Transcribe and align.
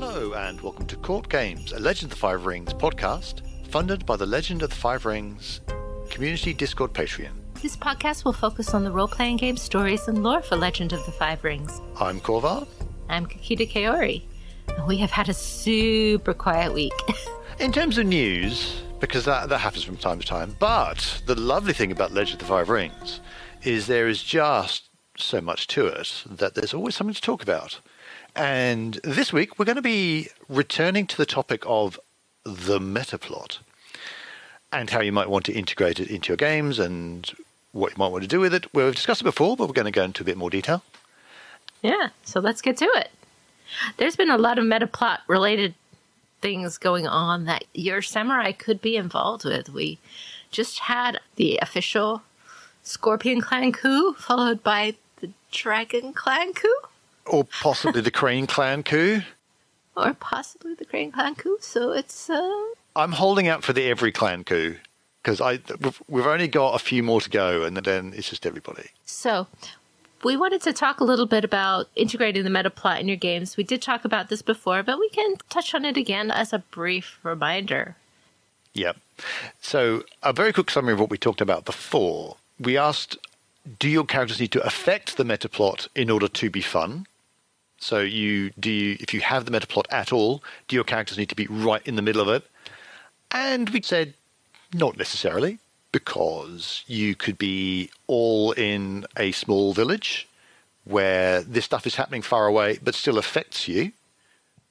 Hello, 0.00 0.32
and 0.34 0.60
welcome 0.60 0.86
to 0.86 0.94
Court 0.94 1.28
Games, 1.28 1.72
a 1.72 1.80
Legend 1.80 2.04
of 2.04 2.10
the 2.10 2.20
Five 2.20 2.46
Rings 2.46 2.72
podcast, 2.72 3.40
funded 3.66 4.06
by 4.06 4.14
the 4.14 4.24
Legend 4.24 4.62
of 4.62 4.70
the 4.70 4.76
Five 4.76 5.04
Rings 5.04 5.60
Community 6.08 6.54
Discord 6.54 6.92
Patreon. 6.92 7.32
This 7.60 7.76
podcast 7.76 8.24
will 8.24 8.32
focus 8.32 8.74
on 8.74 8.84
the 8.84 8.92
role 8.92 9.08
playing 9.08 9.38
game 9.38 9.56
stories 9.56 10.06
and 10.06 10.22
lore 10.22 10.40
for 10.40 10.54
Legend 10.54 10.92
of 10.92 11.04
the 11.04 11.10
Five 11.10 11.42
Rings. 11.42 11.80
I'm 11.98 12.20
Korvar. 12.20 12.68
I'm 13.08 13.26
Kakita 13.26 13.68
Kaori. 13.68 14.22
and 14.68 14.86
We 14.86 14.98
have 14.98 15.10
had 15.10 15.28
a 15.28 15.34
super 15.34 16.32
quiet 16.32 16.72
week. 16.72 16.92
In 17.58 17.72
terms 17.72 17.98
of 17.98 18.06
news, 18.06 18.80
because 19.00 19.24
that, 19.24 19.48
that 19.48 19.58
happens 19.58 19.82
from 19.82 19.96
time 19.96 20.20
to 20.20 20.26
time, 20.26 20.54
but 20.60 21.22
the 21.26 21.34
lovely 21.34 21.72
thing 21.72 21.90
about 21.90 22.12
Legend 22.12 22.34
of 22.34 22.46
the 22.46 22.54
Five 22.54 22.68
Rings 22.68 23.18
is 23.64 23.88
there 23.88 24.06
is 24.06 24.22
just 24.22 24.90
so 25.16 25.40
much 25.40 25.66
to 25.66 25.88
it 25.88 26.22
that 26.24 26.54
there's 26.54 26.72
always 26.72 26.94
something 26.94 27.14
to 27.14 27.20
talk 27.20 27.42
about. 27.42 27.80
And 28.34 28.94
this 29.02 29.32
week, 29.32 29.58
we're 29.58 29.64
going 29.64 29.76
to 29.76 29.82
be 29.82 30.28
returning 30.48 31.06
to 31.08 31.16
the 31.16 31.26
topic 31.26 31.62
of 31.66 31.98
the 32.44 32.78
meta 32.78 33.18
plot 33.18 33.58
and 34.72 34.90
how 34.90 35.00
you 35.00 35.12
might 35.12 35.28
want 35.28 35.44
to 35.46 35.52
integrate 35.52 35.98
it 35.98 36.08
into 36.08 36.28
your 36.28 36.36
games 36.36 36.78
and 36.78 37.32
what 37.72 37.92
you 37.92 37.96
might 37.98 38.12
want 38.12 38.22
to 38.22 38.28
do 38.28 38.40
with 38.40 38.54
it. 38.54 38.72
We've 38.74 38.94
discussed 38.94 39.22
it 39.22 39.24
before, 39.24 39.56
but 39.56 39.66
we're 39.66 39.74
going 39.74 39.86
to 39.86 39.90
go 39.90 40.04
into 40.04 40.22
a 40.22 40.26
bit 40.26 40.36
more 40.36 40.50
detail. 40.50 40.82
yeah, 41.82 42.10
so 42.24 42.40
let's 42.40 42.62
get 42.62 42.76
to 42.78 42.84
it. 42.96 43.10
There's 43.96 44.16
been 44.16 44.30
a 44.30 44.38
lot 44.38 44.58
of 44.58 44.64
meta 44.64 44.86
plot 44.86 45.20
related 45.26 45.74
things 46.40 46.78
going 46.78 47.06
on 47.06 47.44
that 47.46 47.64
your 47.74 48.00
samurai 48.02 48.52
could 48.52 48.80
be 48.80 48.96
involved 48.96 49.44
with. 49.44 49.68
We 49.68 49.98
just 50.50 50.80
had 50.80 51.20
the 51.36 51.58
official 51.60 52.22
Scorpion 52.82 53.40
Clan 53.40 53.72
coup, 53.72 54.14
followed 54.14 54.62
by 54.62 54.94
the 55.20 55.30
Dragon 55.50 56.12
Clan 56.12 56.54
coup, 56.54 56.80
Or 57.30 57.44
possibly 57.44 58.00
the 58.00 58.10
Crane 58.10 58.46
Clan 58.46 58.82
coup. 58.82 59.22
or 59.96 60.14
possibly 60.14 60.74
the 60.74 60.84
Crane 60.84 61.12
Clan 61.12 61.34
coup. 61.34 61.58
So 61.60 61.92
it's 61.92 62.30
uh, 62.30 62.64
I'm 62.96 63.12
holding 63.12 63.48
out 63.48 63.64
for 63.64 63.72
the 63.72 63.84
every 63.88 64.12
clan 64.12 64.44
coup 64.44 64.76
because 65.22 65.40
I 65.40 65.60
we've- 65.80 65.98
we've 66.08 66.26
only 66.26 66.48
got 66.48 66.74
a 66.74 66.78
few 66.78 67.02
more 67.02 67.20
to 67.20 67.30
go, 67.30 67.62
and 67.64 67.76
then 67.76 68.12
it's 68.16 68.30
just 68.30 68.46
everybody. 68.46 68.90
So, 69.04 69.46
we 70.24 70.36
wanted 70.36 70.62
to 70.62 70.72
talk 70.72 71.00
a 71.00 71.04
little 71.04 71.26
bit 71.26 71.44
about 71.44 71.88
integrating 71.96 72.44
the 72.44 72.50
meta 72.50 72.70
plot 72.70 73.00
in 73.00 73.08
your 73.08 73.16
games. 73.16 73.56
We 73.56 73.64
did 73.64 73.82
talk 73.82 74.04
about 74.04 74.28
this 74.30 74.42
before, 74.42 74.82
but 74.82 74.98
we 74.98 75.08
can 75.10 75.34
touch 75.50 75.74
on 75.74 75.84
it 75.84 75.96
again 75.96 76.30
as 76.30 76.52
a 76.52 76.58
brief 76.60 77.18
reminder. 77.22 77.96
Yep. 78.74 78.96
So 79.60 80.04
a 80.22 80.32
very 80.32 80.52
quick 80.52 80.70
summary 80.70 80.92
of 80.94 81.00
what 81.00 81.10
we 81.10 81.18
talked 81.18 81.40
about 81.40 81.64
before. 81.64 82.36
We 82.60 82.76
asked, 82.76 83.16
do 83.78 83.88
your 83.88 84.04
characters 84.04 84.40
need 84.40 84.52
to 84.52 84.62
affect 84.64 85.16
the 85.16 85.24
meta 85.24 85.48
plot 85.48 85.88
in 85.94 86.10
order 86.10 86.28
to 86.28 86.50
be 86.50 86.60
fun? 86.62 87.06
So 87.78 88.00
you 88.00 88.50
do 88.58 88.70
you 88.70 88.96
if 89.00 89.14
you 89.14 89.20
have 89.20 89.44
the 89.44 89.50
metaplot 89.50 89.84
at 89.90 90.12
all, 90.12 90.42
do 90.66 90.76
your 90.76 90.84
characters 90.84 91.18
need 91.18 91.28
to 91.28 91.36
be 91.36 91.46
right 91.46 91.86
in 91.86 91.96
the 91.96 92.02
middle 92.02 92.20
of 92.20 92.28
it? 92.28 92.44
And 93.30 93.70
we 93.70 93.82
said 93.82 94.14
not 94.74 94.98
necessarily, 94.98 95.58
because 95.92 96.84
you 96.86 97.14
could 97.14 97.38
be 97.38 97.90
all 98.06 98.52
in 98.52 99.06
a 99.16 99.32
small 99.32 99.72
village 99.72 100.28
where 100.84 101.42
this 101.42 101.64
stuff 101.64 101.86
is 101.86 101.94
happening 101.94 102.22
far 102.22 102.46
away 102.46 102.78
but 102.82 102.94
still 102.94 103.18
affects 103.18 103.68
you. 103.68 103.92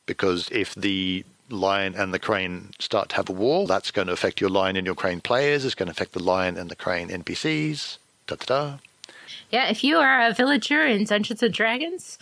Because 0.05 0.47
if 0.51 0.73
the 0.75 1.25
lion 1.49 1.95
and 1.95 2.13
the 2.13 2.19
crane 2.19 2.71
start 2.79 3.09
to 3.09 3.15
have 3.15 3.29
a 3.29 3.33
war, 3.33 3.67
that's 3.67 3.91
going 3.91 4.07
to 4.07 4.13
affect 4.13 4.41
your 4.41 4.49
lion 4.49 4.75
and 4.75 4.85
your 4.85 4.95
crane 4.95 5.21
players, 5.21 5.65
it's 5.65 5.75
going 5.75 5.87
to 5.87 5.91
affect 5.91 6.13
the 6.13 6.23
lion 6.23 6.57
and 6.57 6.69
the 6.69 6.75
crane 6.75 7.09
NPCs. 7.09 7.97
Da 8.25 8.35
da 8.35 8.45
da. 8.45 8.77
Yeah, 9.49 9.69
if 9.69 9.83
you 9.83 9.97
are 9.97 10.27
a 10.27 10.33
villager 10.33 10.85
in 10.85 11.03
Dungeons 11.05 11.43
and 11.43 11.53
Dragons 11.53 12.17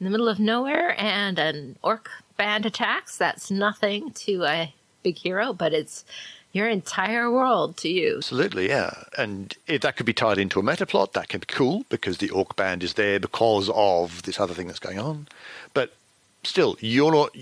in 0.00 0.04
the 0.04 0.10
middle 0.10 0.28
of 0.28 0.38
nowhere 0.38 0.94
and 0.98 1.38
an 1.38 1.76
orc 1.82 2.10
band 2.36 2.66
attacks, 2.66 3.16
that's 3.16 3.50
nothing 3.50 4.12
to 4.12 4.44
a 4.44 4.74
big 5.02 5.18
hero, 5.18 5.52
but 5.52 5.72
it's 5.72 6.04
your 6.52 6.68
entire 6.68 7.30
world 7.30 7.76
to 7.78 7.88
you. 7.88 8.16
Absolutely, 8.16 8.68
yeah. 8.68 9.04
And 9.16 9.54
if 9.66 9.82
that 9.82 9.96
could 9.96 10.06
be 10.06 10.12
tied 10.12 10.38
into 10.38 10.60
a 10.60 10.62
meta 10.62 10.86
plot, 10.86 11.12
that 11.12 11.28
could 11.28 11.42
be 11.42 11.52
cool 11.52 11.84
because 11.88 12.18
the 12.18 12.30
orc 12.30 12.56
band 12.56 12.82
is 12.82 12.94
there 12.94 13.20
because 13.20 13.68
of 13.74 14.22
this 14.22 14.40
other 14.40 14.54
thing 14.54 14.66
that's 14.66 14.78
going 14.78 14.98
on. 14.98 15.28
But 15.74 15.94
still, 16.44 16.76
you're 16.80 17.12
not 17.12 17.36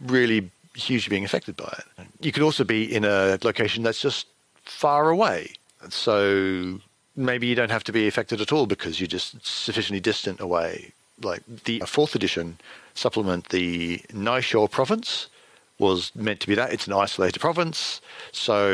really 0.00 0.50
hugely 0.74 1.10
being 1.10 1.24
affected 1.24 1.56
by 1.56 1.74
it. 1.78 2.06
You 2.20 2.32
could 2.32 2.42
also 2.42 2.64
be 2.64 2.92
in 2.94 3.04
a 3.04 3.38
location 3.42 3.82
that's 3.82 4.00
just 4.00 4.26
far 4.64 5.10
away. 5.10 5.52
So 5.88 6.80
maybe 7.16 7.46
you 7.46 7.54
don't 7.54 7.70
have 7.70 7.84
to 7.84 7.92
be 7.92 8.06
affected 8.06 8.40
at 8.40 8.52
all 8.52 8.66
because 8.66 9.00
you're 9.00 9.06
just 9.06 9.44
sufficiently 9.46 10.00
distant 10.00 10.40
away. 10.40 10.92
Like 11.22 11.42
the 11.64 11.80
fourth 11.86 12.14
edition 12.14 12.58
supplement, 12.94 13.48
the 13.48 13.98
Nishore 14.12 14.70
province 14.70 15.28
was 15.78 16.12
meant 16.14 16.40
to 16.40 16.46
be 16.46 16.54
that. 16.54 16.72
It's 16.72 16.86
an 16.86 16.92
isolated 16.92 17.40
province, 17.40 18.00
so 18.30 18.70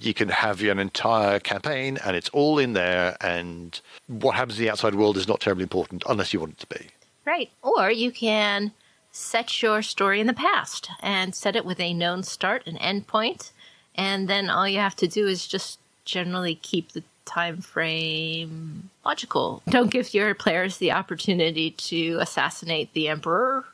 you 0.00 0.14
can 0.14 0.28
have 0.28 0.60
an 0.62 0.78
entire 0.78 1.38
campaign 1.38 1.98
and 2.04 2.16
it's 2.16 2.28
all 2.30 2.58
in 2.58 2.72
there. 2.72 3.16
And 3.20 3.80
what 4.06 4.34
happens 4.34 4.58
in 4.58 4.64
the 4.64 4.70
outside 4.70 4.94
world 4.94 5.16
is 5.16 5.28
not 5.28 5.40
terribly 5.40 5.62
important 5.62 6.02
unless 6.08 6.32
you 6.32 6.40
want 6.40 6.52
it 6.52 6.58
to 6.60 6.78
be. 6.78 6.88
Right. 7.24 7.50
Or 7.62 7.90
you 7.90 8.10
can 8.10 8.72
set 9.12 9.62
your 9.62 9.82
story 9.82 10.20
in 10.20 10.26
the 10.26 10.32
past 10.32 10.90
and 11.00 11.34
set 11.34 11.56
it 11.56 11.64
with 11.64 11.80
a 11.80 11.94
known 11.94 12.22
start 12.22 12.62
and 12.66 12.78
end 12.80 13.06
point, 13.06 13.52
and 13.94 14.28
then 14.28 14.50
all 14.50 14.68
you 14.68 14.78
have 14.78 14.96
to 14.96 15.08
do 15.08 15.26
is 15.26 15.46
just 15.46 15.78
generally 16.04 16.54
keep 16.54 16.92
the 16.92 17.02
time 17.28 17.60
frame 17.60 18.90
logical. 19.04 19.62
Don't 19.68 19.90
give 19.90 20.12
your 20.14 20.34
players 20.34 20.78
the 20.78 20.92
opportunity 20.92 21.70
to 21.72 22.18
assassinate 22.20 22.92
the 22.94 23.08
emperor 23.08 23.64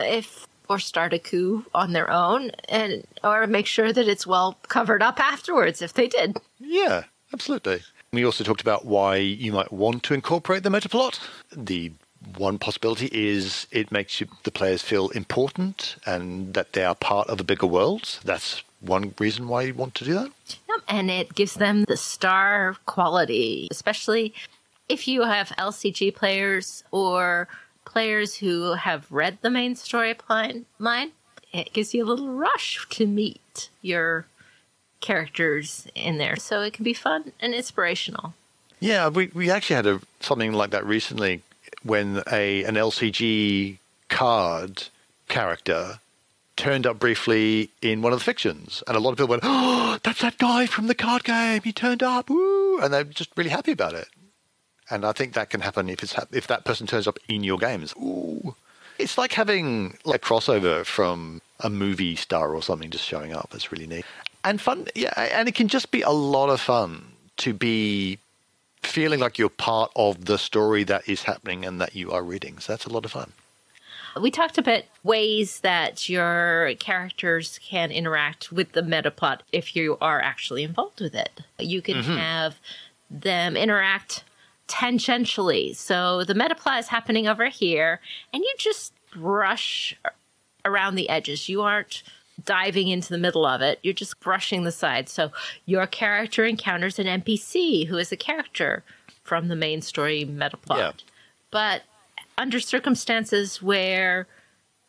if 0.00 0.46
or 0.68 0.78
start 0.78 1.12
a 1.12 1.18
coup 1.18 1.64
on 1.74 1.92
their 1.92 2.10
own 2.10 2.50
and 2.68 3.04
or 3.24 3.46
make 3.46 3.66
sure 3.66 3.92
that 3.92 4.08
it's 4.08 4.26
well 4.26 4.58
covered 4.68 5.02
up 5.02 5.18
afterwards 5.20 5.80
if 5.82 5.94
they 5.94 6.06
did. 6.06 6.36
Yeah, 6.58 7.04
absolutely. 7.32 7.82
We 8.12 8.24
also 8.24 8.44
talked 8.44 8.60
about 8.60 8.86
why 8.86 9.16
you 9.16 9.52
might 9.52 9.72
want 9.72 10.02
to 10.04 10.14
incorporate 10.14 10.62
the 10.62 10.70
meta 10.70 10.88
plot. 10.88 11.20
The 11.54 11.92
one 12.36 12.58
possibility 12.58 13.08
is 13.12 13.66
it 13.70 13.92
makes 13.92 14.20
you, 14.20 14.26
the 14.44 14.50
players 14.50 14.82
feel 14.82 15.08
important 15.10 15.96
and 16.04 16.54
that 16.54 16.72
they 16.72 16.84
are 16.84 16.94
part 16.94 17.28
of 17.28 17.40
a 17.40 17.44
bigger 17.44 17.66
world. 17.66 18.18
That's 18.24 18.62
one 18.80 19.14
reason 19.18 19.48
why 19.48 19.62
you 19.62 19.74
want 19.74 19.94
to 19.96 20.04
do 20.04 20.14
that. 20.14 20.30
Yep, 20.68 20.80
and 20.88 21.10
it 21.10 21.34
gives 21.34 21.54
them 21.54 21.84
the 21.84 21.96
star 21.96 22.76
quality, 22.86 23.68
especially 23.70 24.34
if 24.88 25.08
you 25.08 25.22
have 25.22 25.48
LCG 25.58 26.14
players 26.14 26.84
or 26.90 27.48
players 27.84 28.36
who 28.36 28.74
have 28.74 29.10
read 29.10 29.38
the 29.42 29.50
main 29.50 29.74
story 29.74 30.14
line. 30.28 30.66
line, 30.78 31.12
It 31.52 31.72
gives 31.72 31.94
you 31.94 32.04
a 32.04 32.06
little 32.06 32.28
rush 32.32 32.86
to 32.90 33.06
meet 33.06 33.70
your 33.82 34.26
characters 35.00 35.86
in 35.94 36.18
there, 36.18 36.36
so 36.36 36.60
it 36.62 36.72
can 36.72 36.84
be 36.84 36.94
fun 36.94 37.32
and 37.40 37.54
inspirational. 37.54 38.34
Yeah, 38.80 39.08
we, 39.08 39.26
we 39.34 39.50
actually 39.50 39.76
had 39.76 39.86
a, 39.86 40.00
something 40.20 40.52
like 40.52 40.70
that 40.70 40.86
recently 40.86 41.42
when 41.82 42.22
a 42.30 42.64
an 42.64 42.74
LCG 42.74 43.78
card 44.08 44.88
character 45.28 46.00
turned 46.58 46.86
up 46.86 46.98
briefly 46.98 47.70
in 47.80 48.02
one 48.02 48.12
of 48.12 48.18
the 48.18 48.24
fictions, 48.24 48.82
and 48.86 48.96
a 48.96 49.00
lot 49.00 49.12
of 49.12 49.16
people 49.16 49.28
went, 49.28 49.42
"Oh, 49.44 49.98
that's 50.02 50.20
that 50.20 50.36
guy 50.36 50.66
from 50.66 50.88
the 50.88 50.94
card 50.94 51.24
game! 51.24 51.62
He 51.62 51.72
turned 51.72 52.02
up!" 52.02 52.28
Woo! 52.28 52.78
And 52.80 52.92
they're 52.92 53.04
just 53.04 53.30
really 53.36 53.50
happy 53.50 53.72
about 53.72 53.94
it. 53.94 54.08
And 54.90 55.04
I 55.06 55.12
think 55.12 55.32
that 55.34 55.50
can 55.50 55.60
happen 55.62 55.88
if 55.88 56.02
it's 56.02 56.12
hap- 56.14 56.34
if 56.34 56.46
that 56.48 56.64
person 56.64 56.86
turns 56.86 57.06
up 57.06 57.18
in 57.28 57.44
your 57.44 57.58
games. 57.58 57.94
Ooh, 57.96 58.54
it's 58.98 59.16
like 59.16 59.32
having 59.32 59.96
like 60.04 60.22
a 60.22 60.28
crossover 60.28 60.84
from 60.84 61.40
a 61.60 61.70
movie 61.70 62.16
star 62.16 62.54
or 62.54 62.62
something 62.62 62.90
just 62.90 63.04
showing 63.04 63.32
up. 63.32 63.52
It's 63.54 63.72
really 63.72 63.86
neat 63.86 64.04
and 64.44 64.60
fun. 64.60 64.86
Yeah, 64.94 65.12
and 65.16 65.48
it 65.48 65.54
can 65.54 65.68
just 65.68 65.90
be 65.90 66.02
a 66.02 66.10
lot 66.10 66.48
of 66.48 66.60
fun 66.60 67.12
to 67.38 67.52
be 67.52 68.18
feeling 68.82 69.20
like 69.20 69.38
you're 69.38 69.48
part 69.48 69.90
of 69.94 70.24
the 70.24 70.38
story 70.38 70.84
that 70.84 71.08
is 71.08 71.24
happening 71.24 71.64
and 71.64 71.80
that 71.80 71.94
you 71.94 72.10
are 72.10 72.22
reading. 72.22 72.58
So 72.58 72.72
that's 72.72 72.86
a 72.86 72.92
lot 72.92 73.04
of 73.04 73.12
fun. 73.12 73.32
We 74.20 74.30
talked 74.30 74.58
about 74.58 74.82
ways 75.02 75.60
that 75.60 76.08
your 76.08 76.72
characters 76.78 77.58
can 77.62 77.90
interact 77.90 78.52
with 78.52 78.72
the 78.72 78.82
meta 78.82 79.10
plot 79.10 79.42
if 79.52 79.76
you 79.76 79.98
are 80.00 80.20
actually 80.20 80.64
involved 80.64 81.00
with 81.00 81.14
it. 81.14 81.40
You 81.58 81.82
can 81.82 81.96
mm-hmm. 81.96 82.16
have 82.16 82.58
them 83.10 83.56
interact 83.56 84.24
tangentially. 84.68 85.74
So 85.74 86.24
the 86.24 86.34
meta 86.34 86.54
plot 86.54 86.80
is 86.80 86.88
happening 86.88 87.26
over 87.26 87.46
here, 87.48 88.00
and 88.32 88.42
you 88.42 88.54
just 88.58 88.92
brush 89.12 89.96
around 90.64 90.94
the 90.94 91.08
edges. 91.08 91.48
You 91.48 91.62
aren't 91.62 92.02
diving 92.44 92.88
into 92.88 93.08
the 93.08 93.18
middle 93.18 93.44
of 93.44 93.60
it, 93.60 93.78
you're 93.82 93.94
just 93.94 94.20
brushing 94.20 94.64
the 94.64 94.72
sides. 94.72 95.12
So 95.12 95.32
your 95.66 95.86
character 95.86 96.44
encounters 96.44 96.98
an 96.98 97.06
NPC 97.06 97.86
who 97.86 97.96
is 97.96 98.12
a 98.12 98.16
character 98.16 98.84
from 99.22 99.48
the 99.48 99.56
main 99.56 99.82
story 99.82 100.24
meta 100.24 100.56
plot. 100.56 100.78
Yeah. 100.78 100.92
But 101.50 101.82
under 102.38 102.60
circumstances 102.60 103.60
where 103.60 104.26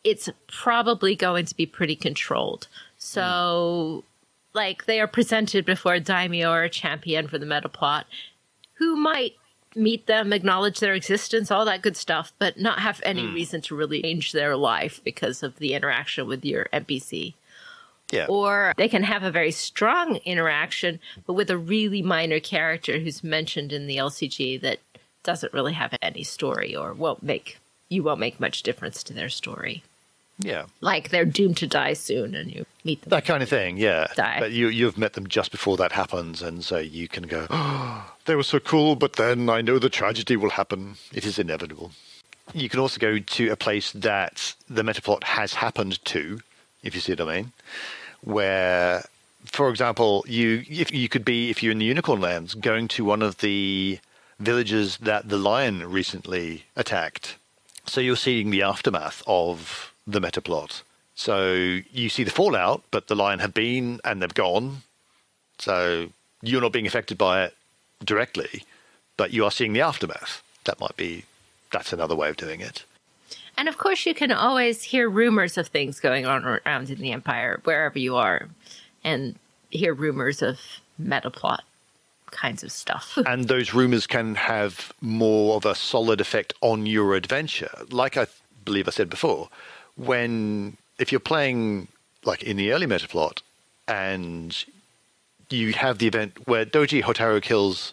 it's 0.04 0.30
probably 0.48 1.14
going 1.14 1.44
to 1.44 1.54
be 1.54 1.66
pretty 1.66 1.96
controlled. 1.96 2.68
So, 2.96 4.04
like, 4.54 4.86
they 4.86 5.00
are 5.00 5.06
presented 5.06 5.66
before 5.66 5.94
a 5.94 6.00
daimyo 6.00 6.50
or 6.50 6.62
a 6.62 6.70
champion 6.70 7.28
for 7.28 7.38
the 7.38 7.46
meta 7.46 7.68
plot 7.68 8.06
who 8.74 8.96
might 8.96 9.34
meet 9.76 10.06
them, 10.06 10.32
acknowledge 10.32 10.80
their 10.80 10.94
existence, 10.94 11.50
all 11.50 11.64
that 11.64 11.82
good 11.82 11.96
stuff, 11.96 12.32
but 12.38 12.58
not 12.58 12.80
have 12.80 13.00
any 13.04 13.26
hmm. 13.26 13.34
reason 13.34 13.60
to 13.62 13.76
really 13.76 14.02
change 14.02 14.32
their 14.32 14.56
life 14.56 15.00
because 15.04 15.42
of 15.42 15.58
the 15.58 15.74
interaction 15.74 16.26
with 16.26 16.44
your 16.44 16.66
NPC. 16.72 17.34
Yeah. 18.10 18.26
Or 18.28 18.74
they 18.76 18.88
can 18.88 19.04
have 19.04 19.22
a 19.22 19.30
very 19.30 19.52
strong 19.52 20.16
interaction, 20.24 20.98
but 21.26 21.34
with 21.34 21.48
a 21.50 21.58
really 21.58 22.02
minor 22.02 22.40
character 22.40 22.98
who's 22.98 23.22
mentioned 23.22 23.72
in 23.72 23.86
the 23.86 23.98
LCG 23.98 24.60
that 24.62 24.80
doesn't 25.22 25.52
really 25.52 25.74
have 25.74 25.94
any 26.02 26.22
story 26.22 26.74
or 26.74 26.92
won't 26.92 27.22
make 27.22 27.58
you 27.88 28.02
won't 28.02 28.20
make 28.20 28.38
much 28.40 28.62
difference 28.62 29.02
to 29.02 29.12
their 29.12 29.28
story. 29.28 29.82
yeah. 30.38 30.66
Like 30.80 31.10
they're 31.10 31.24
doomed 31.24 31.56
to 31.58 31.66
die 31.66 31.92
soon 31.94 32.34
and 32.34 32.50
you 32.54 32.64
meet 32.84 33.02
them. 33.02 33.10
That 33.10 33.24
kind 33.24 33.42
of 33.42 33.48
thing, 33.48 33.76
yeah. 33.76 34.06
Die. 34.16 34.38
But 34.40 34.52
you 34.52 34.68
you've 34.68 34.96
met 34.96 35.14
them 35.14 35.26
just 35.26 35.50
before 35.50 35.76
that 35.78 35.92
happens, 35.92 36.40
and 36.40 36.64
so 36.64 36.78
you 36.78 37.08
can 37.08 37.24
go, 37.24 37.46
oh, 37.50 38.12
they 38.26 38.34
were 38.36 38.42
so 38.44 38.60
cool, 38.60 38.96
but 38.96 39.14
then 39.14 39.48
I 39.50 39.60
know 39.60 39.78
the 39.78 39.90
tragedy 39.90 40.36
will 40.36 40.50
happen. 40.50 40.96
It 41.12 41.26
is 41.26 41.38
inevitable. 41.38 41.92
You 42.54 42.68
can 42.68 42.80
also 42.80 42.98
go 42.98 43.18
to 43.18 43.48
a 43.50 43.56
place 43.56 43.92
that 43.92 44.54
the 44.68 44.82
metaplot 44.82 45.22
has 45.24 45.54
happened 45.54 46.04
to, 46.06 46.40
if 46.82 46.94
you 46.94 47.00
see 47.00 47.12
what 47.12 47.20
I 47.28 47.36
mean, 47.36 47.52
where, 48.22 49.04
for 49.44 49.68
example, 49.70 50.24
you 50.28 50.64
if 50.68 50.92
you 50.92 51.08
could 51.08 51.24
be 51.24 51.50
if 51.50 51.62
you're 51.62 51.72
in 51.72 51.78
the 51.78 51.84
Unicorn 51.86 52.20
Lands, 52.20 52.54
going 52.54 52.88
to 52.88 53.04
one 53.04 53.22
of 53.22 53.38
the 53.38 53.98
villages 54.40 54.96
that 54.98 55.28
the 55.28 55.36
lion 55.36 55.88
recently 55.90 56.64
attacked. 56.74 57.36
So 57.86 58.00
you're 58.00 58.16
seeing 58.16 58.50
the 58.50 58.62
aftermath 58.62 59.22
of 59.26 59.92
the 60.06 60.20
metaplot. 60.20 60.82
So 61.14 61.80
you 61.92 62.08
see 62.08 62.24
the 62.24 62.30
fallout, 62.30 62.82
but 62.90 63.08
the 63.08 63.14
lion 63.14 63.40
have 63.40 63.54
been 63.54 64.00
and 64.04 64.22
they've 64.22 64.34
gone. 64.34 64.82
So 65.58 66.08
you're 66.42 66.62
not 66.62 66.72
being 66.72 66.86
affected 66.86 67.18
by 67.18 67.44
it 67.44 67.56
directly, 68.04 68.64
but 69.16 69.32
you 69.32 69.44
are 69.44 69.50
seeing 69.50 69.74
the 69.74 69.82
aftermath. 69.82 70.42
That 70.64 70.80
might 70.80 70.96
be 70.96 71.24
that's 71.70 71.92
another 71.92 72.16
way 72.16 72.30
of 72.30 72.36
doing 72.36 72.60
it. 72.60 72.84
And 73.56 73.68
of 73.68 73.76
course, 73.76 74.06
you 74.06 74.14
can 74.14 74.32
always 74.32 74.82
hear 74.82 75.08
rumors 75.10 75.58
of 75.58 75.68
things 75.68 76.00
going 76.00 76.24
on 76.24 76.44
around 76.44 76.88
in 76.88 76.98
the 76.98 77.12
Empire, 77.12 77.60
wherever 77.64 77.98
you 77.98 78.16
are, 78.16 78.48
and 79.04 79.36
hear 79.70 79.92
rumors 79.92 80.40
of 80.40 80.58
metaplot 81.00 81.60
kinds 82.32 82.62
of 82.62 82.72
stuff. 82.72 83.18
and 83.26 83.48
those 83.48 83.74
rumors 83.74 84.06
can 84.06 84.34
have 84.34 84.92
more 85.00 85.56
of 85.56 85.64
a 85.64 85.74
solid 85.74 86.20
effect 86.20 86.52
on 86.60 86.86
your 86.86 87.14
adventure. 87.14 87.70
Like 87.90 88.16
I 88.16 88.26
believe 88.64 88.88
I 88.88 88.90
said 88.90 89.10
before, 89.10 89.48
when 89.96 90.76
if 90.98 91.12
you're 91.12 91.20
playing 91.20 91.88
like 92.24 92.42
in 92.42 92.56
the 92.56 92.72
early 92.72 92.86
meta 92.86 93.08
plot 93.08 93.42
and 93.88 94.64
you 95.48 95.72
have 95.72 95.98
the 95.98 96.06
event 96.06 96.46
where 96.46 96.64
Doji 96.64 97.02
Hotaru 97.02 97.42
kills 97.42 97.92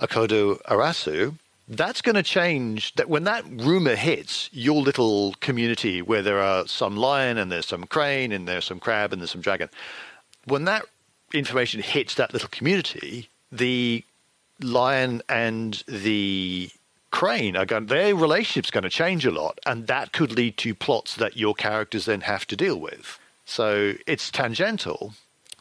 Akodo 0.00 0.60
Arasu, 0.62 1.38
that's 1.66 2.02
going 2.02 2.14
to 2.14 2.22
change 2.22 2.94
that 2.94 3.08
when 3.08 3.24
that 3.24 3.44
rumor 3.48 3.96
hits 3.96 4.50
your 4.52 4.82
little 4.82 5.34
community 5.40 6.02
where 6.02 6.22
there 6.22 6.40
are 6.40 6.66
some 6.66 6.96
lion 6.96 7.38
and 7.38 7.50
there's 7.50 7.66
some 7.66 7.84
crane 7.84 8.32
and 8.32 8.46
there's 8.46 8.66
some 8.66 8.78
crab 8.78 9.12
and 9.12 9.22
there's 9.22 9.30
some 9.30 9.40
dragon 9.40 9.70
when 10.44 10.64
that 10.64 10.84
information 11.32 11.80
hits 11.80 12.14
that 12.16 12.32
little 12.32 12.50
community 12.50 13.28
the 13.56 14.04
lion 14.60 15.22
and 15.28 15.82
the 15.86 16.70
crane 17.10 17.56
are 17.56 17.64
going 17.64 17.86
their 17.86 18.14
relationship's 18.14 18.70
going 18.70 18.82
to 18.82 18.90
change 18.90 19.24
a 19.24 19.30
lot 19.30 19.60
and 19.66 19.86
that 19.86 20.12
could 20.12 20.32
lead 20.32 20.56
to 20.56 20.74
plots 20.74 21.14
that 21.14 21.36
your 21.36 21.54
characters 21.54 22.06
then 22.06 22.22
have 22.22 22.46
to 22.46 22.56
deal 22.56 22.78
with. 22.78 23.18
So 23.44 23.94
it's 24.06 24.30
tangential 24.30 25.14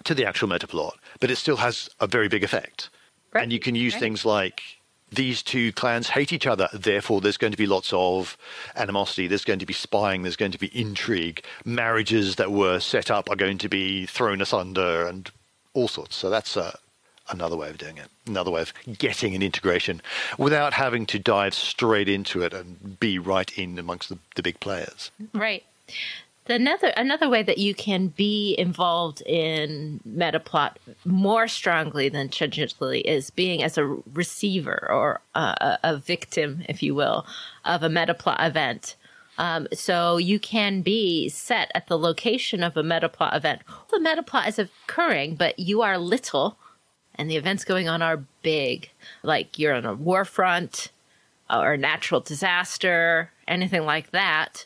to 0.04 0.16
the 0.16 0.26
actual 0.26 0.50
meta 0.50 0.68
plot 0.68 0.98
but 1.20 1.30
it 1.30 1.36
still 1.36 1.58
has 1.58 1.90
a 2.00 2.08
very 2.08 2.28
big 2.28 2.44
effect. 2.44 2.90
Right, 3.34 3.44
and 3.44 3.54
you 3.54 3.60
can 3.60 3.76
use 3.76 3.94
right. 3.94 4.00
things 4.00 4.26
like 4.26 4.64
these 5.12 5.44
two 5.44 5.72
clans 5.74 6.10
hate 6.10 6.34
each 6.34 6.48
other 6.48 6.68
therefore 6.74 7.22
there's 7.22 7.38
going 7.38 7.52
to 7.52 7.58
be 7.58 7.68
lots 7.68 7.94
of 7.94 8.36
animosity 8.76 9.28
there's 9.28 9.46
going 9.46 9.60
to 9.60 9.66
be 9.68 9.74
spying 9.74 10.24
there's 10.24 10.36
going 10.36 10.52
to 10.52 10.58
be 10.58 10.76
intrigue. 10.80 11.44
Marriages 11.66 12.38
that 12.38 12.52
were 12.52 12.80
set 12.80 13.12
up 13.12 13.30
are 13.30 13.36
going 13.36 13.60
to 13.60 13.70
be 13.70 14.08
thrown 14.08 14.42
asunder 14.42 15.06
and 15.06 15.30
all 15.76 15.88
sorts. 15.88 16.16
So 16.16 16.32
that's 16.32 16.58
uh, 16.58 16.76
another 17.30 17.56
way 17.56 17.70
of 17.70 17.78
doing 17.78 17.98
it 17.98 18.08
another 18.28 18.52
way 18.52 18.62
of 18.62 18.74
getting 18.98 19.34
an 19.34 19.42
integration 19.42 20.02
without 20.38 20.74
having 20.74 21.06
to 21.06 21.18
dive 21.18 21.54
straight 21.54 22.10
into 22.10 22.42
it 22.42 22.54
and 22.54 23.00
be 23.00 23.18
right 23.18 23.58
in 23.58 23.80
amongst 23.80 24.10
the, 24.10 24.18
the 24.36 24.44
big 24.44 24.60
players 24.60 25.12
Right. 25.34 25.64
The 26.46 26.56
another 26.56 26.90
another 26.98 27.30
way 27.30 27.42
that 27.44 27.58
you 27.58 27.74
can 27.74 28.08
be 28.08 28.54
involved 28.58 29.22
in 29.22 30.02
metaplot 30.08 30.76
more 31.06 31.48
strongly 31.48 32.10
than 32.10 32.28
tangentially 32.28 33.02
is 33.02 33.30
being 33.30 33.64
as 33.64 33.78
a 33.78 33.86
receiver 33.86 34.88
or 34.90 35.22
a, 35.36 35.40
a, 35.40 35.80
a 35.84 35.98
victim, 35.98 36.66
if 36.68 36.84
you 36.84 36.96
will, 36.96 37.26
of 37.64 37.82
a 37.82 37.88
metaplot 37.88 38.46
event. 38.46 38.98
Um, 39.38 39.68
so 39.74 40.18
you 40.18 40.38
can 40.38 40.82
be 40.82 41.30
set 41.30 41.72
at 41.74 41.88
the 41.88 41.98
location 41.98 42.62
of 42.62 42.76
a 42.76 42.84
metaplot 42.84 43.36
event. 43.36 43.62
The 43.90 43.98
metaplot 43.98 44.48
is 44.50 44.60
occurring, 44.60 45.36
but 45.36 45.58
you 45.58 45.82
are 45.82 45.98
little, 45.98 46.58
and 47.16 47.30
the 47.30 47.38
events 47.38 47.64
going 47.64 47.88
on 47.88 48.02
are 48.02 48.24
big. 48.42 48.90
Like 49.22 49.60
you're 49.60 49.74
on 49.74 49.86
a 49.86 49.94
war 49.94 50.26
front, 50.26 50.92
uh, 51.50 51.60
or 51.60 51.74
a 51.74 51.78
natural 51.78 52.22
disaster, 52.22 53.32
anything 53.48 53.86
like 53.86 54.12
that. 54.12 54.66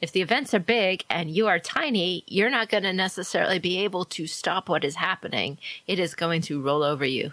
If 0.00 0.12
the 0.12 0.22
events 0.22 0.54
are 0.54 0.60
big 0.60 1.04
and 1.10 1.30
you 1.30 1.48
are 1.48 1.58
tiny, 1.58 2.22
you're 2.28 2.50
not 2.50 2.68
going 2.68 2.84
to 2.84 2.92
necessarily 2.92 3.58
be 3.58 3.78
able 3.78 4.04
to 4.04 4.26
stop 4.26 4.68
what 4.68 4.84
is 4.84 4.94
happening. 4.94 5.58
It 5.86 5.98
is 5.98 6.14
going 6.14 6.42
to 6.42 6.62
roll 6.62 6.84
over 6.84 7.04
you. 7.04 7.32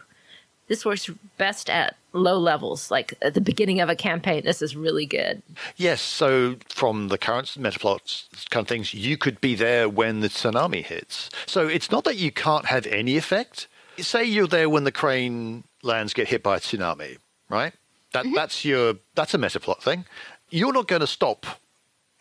This 0.67 0.83
works 0.83 1.11
best 1.37 1.69
at 1.69 1.95
low 2.11 2.39
levels, 2.39 2.89
like 2.89 3.13
at 3.21 3.35
the 3.35 3.41
beginning 3.41 3.81
of 3.81 3.89
a 3.89 3.95
campaign. 3.95 4.43
This 4.43 4.63
is 4.63 4.75
really 4.75 5.05
good. 5.05 5.43
Yes, 5.75 6.01
so 6.01 6.55
from 6.69 7.09
the 7.09 7.19
current 7.19 7.49
metaplots 7.49 8.49
kind 8.49 8.63
of 8.63 8.67
things, 8.67 8.91
you 8.91 9.15
could 9.15 9.39
be 9.41 9.53
there 9.53 9.87
when 9.87 10.21
the 10.21 10.29
tsunami 10.29 10.83
hits. 10.83 11.29
So 11.45 11.67
it's 11.67 11.91
not 11.91 12.03
that 12.05 12.15
you 12.15 12.31
can't 12.31 12.65
have 12.65 12.87
any 12.87 13.15
effect. 13.15 13.67
Say 13.97 14.25
you're 14.25 14.47
there 14.47 14.69
when 14.69 14.83
the 14.83 14.91
crane 14.91 15.63
lands 15.83 16.13
get 16.13 16.27
hit 16.27 16.43
by 16.43 16.57
a 16.57 16.59
tsunami, 16.59 17.17
right? 17.49 17.73
That 18.13 18.25
mm-hmm. 18.25 18.35
that's 18.35 18.65
your 18.65 18.95
that's 19.15 19.33
a 19.33 19.37
metaplot 19.37 19.81
thing. 19.81 20.05
You're 20.49 20.73
not 20.73 20.87
going 20.87 21.01
to 21.01 21.07
stop 21.07 21.45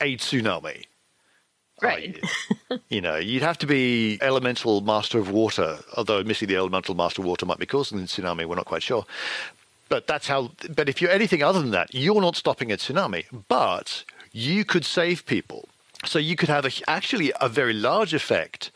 a 0.00 0.16
tsunami. 0.16 0.86
Right. 1.82 2.18
you? 2.70 2.78
you 2.88 3.00
know, 3.00 3.16
you'd 3.16 3.42
have 3.42 3.58
to 3.58 3.66
be 3.66 4.18
elemental 4.22 4.80
master 4.80 5.18
of 5.18 5.30
water, 5.30 5.78
although 5.96 6.18
admittedly 6.20 6.54
the 6.54 6.58
elemental 6.58 6.94
master 6.94 7.20
of 7.20 7.26
water 7.26 7.46
might 7.46 7.58
be 7.58 7.66
causing 7.66 7.98
the 7.98 8.04
tsunami, 8.04 8.46
we're 8.46 8.54
not 8.54 8.66
quite 8.66 8.82
sure. 8.82 9.04
But 9.88 10.06
that's 10.06 10.26
how 10.26 10.52
but 10.74 10.88
if 10.88 11.02
you're 11.02 11.10
anything 11.10 11.42
other 11.42 11.60
than 11.60 11.72
that, 11.72 11.94
you're 11.94 12.20
not 12.20 12.36
stopping 12.36 12.72
a 12.72 12.76
tsunami, 12.76 13.24
but 13.48 14.04
you 14.32 14.64
could 14.64 14.84
save 14.84 15.26
people. 15.26 15.68
So 16.04 16.19
you 16.19 16.36
could 16.36 16.48
have 16.48 16.64
a, 16.64 16.70
actually 16.88 17.32
a 17.40 17.48
very 17.48 17.72
large 17.72 18.14
effect 18.14 18.70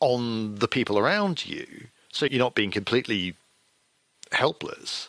on 0.00 0.56
the 0.56 0.68
people 0.68 0.98
around 0.98 1.46
you. 1.46 1.88
So 2.12 2.26
you're 2.26 2.38
not 2.38 2.54
being 2.54 2.70
completely 2.70 3.34
helpless, 4.30 5.08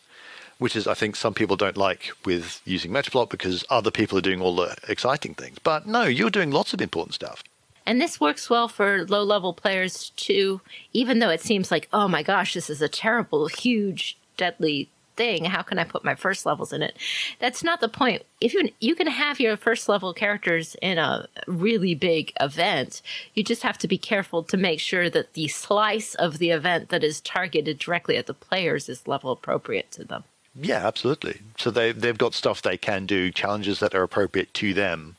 which 0.58 0.76
is 0.76 0.88
I 0.88 0.94
think 0.94 1.16
some 1.16 1.34
people 1.34 1.56
don't 1.56 1.78
like 1.78 2.12
with 2.26 2.62
using 2.66 2.92
Metaplot 2.92 3.30
because 3.30 3.66
other 3.70 3.92
people 3.92 4.18
are 4.18 4.22
doing 4.22 4.42
all 4.42 4.56
the 4.56 4.76
exciting 4.88 5.36
things. 5.36 5.60
But 5.60 5.86
no, 5.86 6.04
you're 6.04 6.30
doing 6.30 6.52
lots 6.52 6.74
of 6.74 6.82
important 6.82 7.14
stuff. 7.14 7.44
And 7.86 8.00
this 8.00 8.20
works 8.22 8.50
well 8.50 8.70
for 8.70 9.06
low 9.06 9.24
level 9.24 9.54
players 9.54 10.12
too, 10.16 10.62
even 10.94 11.20
though 11.20 11.30
it 11.30 11.42
seems 11.42 11.70
like, 11.70 11.90
oh 11.92 12.08
my 12.08 12.24
gosh, 12.24 12.54
this 12.54 12.70
is 12.70 12.82
a 12.82 12.88
terrible, 12.88 13.48
huge, 13.48 14.18
deadly 14.38 14.90
thing. 15.16 15.46
How 15.46 15.62
can 15.62 15.80
I 15.80 15.84
put 15.84 16.04
my 16.04 16.16
first 16.16 16.46
levels 16.46 16.74
in 16.74 16.82
it? 16.82 16.98
That's 17.40 17.64
not 17.64 17.82
the 17.82 17.90
point. 17.90 18.24
If 18.42 18.54
you 18.54 18.70
you 18.80 18.96
can 18.96 19.08
have 19.08 19.40
your 19.40 19.58
first 19.58 19.88
level 19.90 20.14
characters 20.14 20.76
in 20.82 20.98
a 20.98 21.28
really 21.48 21.96
big 21.96 22.34
event, 22.40 23.02
you 23.34 23.44
just 23.44 23.64
have 23.64 23.78
to 23.80 23.88
be 23.88 23.98
careful 23.98 24.44
to 24.44 24.58
make 24.58 24.80
sure 24.80 25.10
that 25.10 25.34
the 25.34 25.48
slice 25.48 26.16
of 26.16 26.38
the 26.38 26.52
event 26.52 26.90
that 26.90 27.04
is 27.04 27.22
targeted 27.22 27.80
directly 27.80 28.18
at 28.18 28.28
the 28.28 28.34
players 28.34 28.90
is 28.90 29.08
level 29.08 29.32
appropriate 29.32 29.92
to 29.92 30.04
them. 30.04 30.24
Yeah, 30.56 30.86
absolutely. 30.86 31.42
So 31.58 31.72
they 31.72 31.92
they've 31.92 32.18
got 32.18 32.34
stuff 32.34 32.62
they 32.62 32.78
can 32.78 33.06
do, 33.06 33.32
challenges 33.32 33.80
that 33.80 33.96
are 33.96 34.04
appropriate 34.04 34.54
to 34.56 34.74
them, 34.74 35.16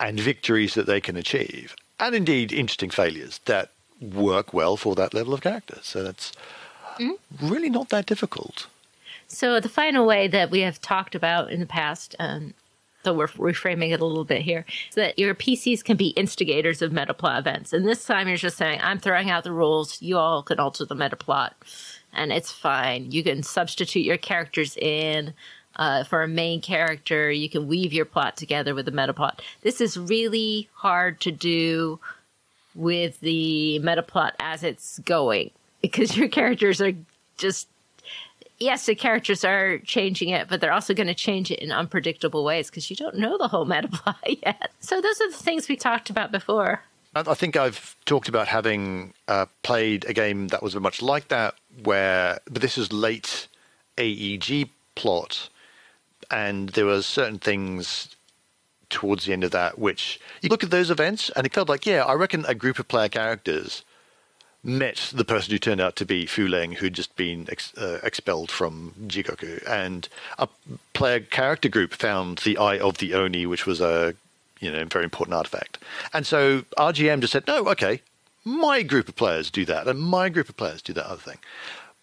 and 0.00 0.18
victories 0.18 0.74
that 0.74 0.86
they 0.86 1.00
can 1.00 1.16
achieve, 1.16 1.76
and 2.00 2.14
indeed 2.14 2.52
interesting 2.52 2.90
failures 2.90 3.40
that 3.44 3.70
work 4.00 4.52
well 4.52 4.76
for 4.76 4.94
that 4.96 5.14
level 5.14 5.34
of 5.34 5.42
character. 5.42 5.78
So 5.82 6.02
that's 6.02 6.32
mm-hmm. 6.98 7.48
really 7.48 7.70
not 7.70 7.90
that 7.90 8.06
difficult. 8.06 8.66
So 9.32 9.60
the 9.60 9.68
final 9.68 10.06
way 10.06 10.28
that 10.28 10.50
we 10.50 10.60
have 10.60 10.80
talked 10.80 11.14
about 11.14 11.50
in 11.50 11.60
the 11.60 11.66
past, 11.66 12.14
um, 12.18 12.52
though 13.02 13.14
we're 13.14 13.28
reframing 13.28 13.90
it 13.90 14.00
a 14.00 14.04
little 14.04 14.26
bit 14.26 14.42
here, 14.42 14.66
is 14.90 14.94
that 14.94 15.18
your 15.18 15.34
PCs 15.34 15.82
can 15.82 15.96
be 15.96 16.08
instigators 16.08 16.82
of 16.82 16.92
metaplot 16.92 17.38
events. 17.38 17.72
And 17.72 17.88
this 17.88 18.04
time 18.04 18.28
you're 18.28 18.36
just 18.36 18.58
saying, 18.58 18.80
I'm 18.82 18.98
throwing 18.98 19.30
out 19.30 19.44
the 19.44 19.52
rules. 19.52 20.02
You 20.02 20.18
all 20.18 20.42
can 20.42 20.60
alter 20.60 20.84
the 20.84 20.94
metaplot, 20.94 21.52
and 22.12 22.30
it's 22.30 22.52
fine. 22.52 23.10
You 23.10 23.24
can 23.24 23.42
substitute 23.42 24.04
your 24.04 24.18
characters 24.18 24.76
in. 24.76 25.34
Uh, 25.76 26.04
for 26.04 26.22
a 26.22 26.28
main 26.28 26.60
character, 26.60 27.32
you 27.32 27.48
can 27.48 27.66
weave 27.66 27.94
your 27.94 28.04
plot 28.04 28.36
together 28.36 28.74
with 28.74 28.84
the 28.84 28.92
metaplot. 28.92 29.40
This 29.62 29.80
is 29.80 29.96
really 29.96 30.68
hard 30.74 31.18
to 31.22 31.32
do 31.32 31.98
with 32.74 33.18
the 33.20 33.80
metaplot 33.82 34.32
as 34.38 34.62
it's 34.62 34.98
going 34.98 35.50
because 35.80 36.14
your 36.18 36.28
characters 36.28 36.82
are 36.82 36.92
just 37.38 37.68
yes, 38.62 38.86
the 38.86 38.94
characters 38.94 39.44
are 39.44 39.78
changing 39.80 40.30
it, 40.30 40.48
but 40.48 40.60
they're 40.60 40.72
also 40.72 40.94
going 40.94 41.08
to 41.08 41.14
change 41.14 41.50
it 41.50 41.58
in 41.58 41.72
unpredictable 41.72 42.44
ways 42.44 42.70
because 42.70 42.88
you 42.88 42.96
don't 42.96 43.16
know 43.16 43.36
the 43.36 43.48
whole 43.48 43.64
meta 43.64 43.88
plot 43.88 44.16
yet. 44.42 44.70
So 44.80 45.00
those 45.00 45.20
are 45.20 45.30
the 45.30 45.36
things 45.36 45.68
we 45.68 45.76
talked 45.76 46.08
about 46.08 46.32
before. 46.32 46.82
I 47.14 47.34
think 47.34 47.56
I've 47.56 47.94
talked 48.06 48.28
about 48.30 48.48
having 48.48 49.12
uh, 49.28 49.44
played 49.62 50.06
a 50.06 50.14
game 50.14 50.48
that 50.48 50.62
was 50.62 50.74
much 50.76 51.02
like 51.02 51.28
that, 51.28 51.54
where 51.82 52.38
but 52.46 52.62
this 52.62 52.78
is 52.78 52.90
late 52.90 53.48
AEG 53.98 54.70
plot, 54.94 55.50
and 56.30 56.70
there 56.70 56.86
were 56.86 57.02
certain 57.02 57.38
things 57.38 58.16
towards 58.88 59.24
the 59.24 59.32
end 59.32 59.42
of 59.42 59.50
that 59.50 59.78
which 59.78 60.20
you 60.42 60.50
look 60.50 60.62
at 60.62 60.70
those 60.70 60.90
events 60.90 61.30
and 61.34 61.46
it 61.46 61.54
felt 61.54 61.66
like 61.68 61.86
yeah, 61.86 62.04
I 62.04 62.12
reckon 62.12 62.44
a 62.46 62.54
group 62.54 62.78
of 62.78 62.88
player 62.88 63.08
characters 63.08 63.84
met 64.64 65.10
the 65.14 65.24
person 65.24 65.50
who 65.52 65.58
turned 65.58 65.80
out 65.80 65.96
to 65.96 66.06
be 66.06 66.26
Fu 66.26 66.46
Leng, 66.46 66.74
who'd 66.74 66.94
just 66.94 67.14
been 67.16 67.46
ex- 67.50 67.76
uh, 67.76 67.98
expelled 68.02 68.50
from 68.50 68.94
Jigoku, 69.06 69.66
and 69.68 70.08
a 70.38 70.48
player 70.94 71.20
character 71.20 71.68
group 71.68 71.92
found 71.92 72.38
the 72.38 72.56
Eye 72.58 72.78
of 72.78 72.98
the 72.98 73.14
Oni, 73.14 73.46
which 73.46 73.66
was 73.66 73.80
a 73.80 74.14
you 74.60 74.70
know 74.70 74.84
very 74.84 75.04
important 75.04 75.34
artifact. 75.34 75.78
And 76.12 76.26
so 76.26 76.62
RGM 76.78 77.20
just 77.20 77.32
said, 77.32 77.46
no, 77.46 77.68
okay, 77.68 78.02
my 78.44 78.82
group 78.82 79.08
of 79.08 79.16
players 79.16 79.50
do 79.50 79.64
that, 79.64 79.88
and 79.88 79.98
my 79.98 80.28
group 80.28 80.48
of 80.48 80.56
players 80.56 80.82
do 80.82 80.92
that 80.92 81.06
other 81.06 81.20
thing. 81.20 81.38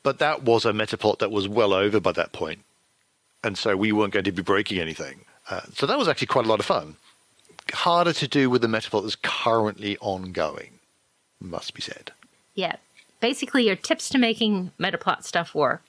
But 0.03 0.19
that 0.19 0.43
was 0.43 0.65
a 0.65 0.71
metaplot 0.71 1.19
that 1.19 1.31
was 1.31 1.47
well 1.47 1.73
over 1.73 1.99
by 1.99 2.11
that 2.13 2.33
point, 2.33 2.59
and 3.43 3.57
so 3.57 3.77
we 3.77 3.91
weren't 3.91 4.13
going 4.13 4.25
to 4.25 4.31
be 4.31 4.41
breaking 4.41 4.79
anything. 4.79 5.21
Uh, 5.49 5.61
so 5.73 5.85
that 5.85 5.97
was 5.97 6.07
actually 6.07 6.27
quite 6.27 6.45
a 6.45 6.49
lot 6.49 6.59
of 6.59 6.65
fun. 6.65 6.97
Harder 7.71 8.13
to 8.13 8.27
do 8.27 8.49
with 8.49 8.61
the 8.61 8.67
metaplot 8.67 9.03
that's 9.03 9.15
currently 9.15 9.97
ongoing, 9.99 10.71
must 11.39 11.73
be 11.73 11.81
said. 11.81 12.11
Yeah. 12.59 12.75
Basically, 13.21 13.65
your 13.65 13.77
tips 13.77 14.09
to 14.09 14.17
making 14.17 14.71
metaplot 14.77 15.23
stuff 15.23 15.55
work 15.55 15.81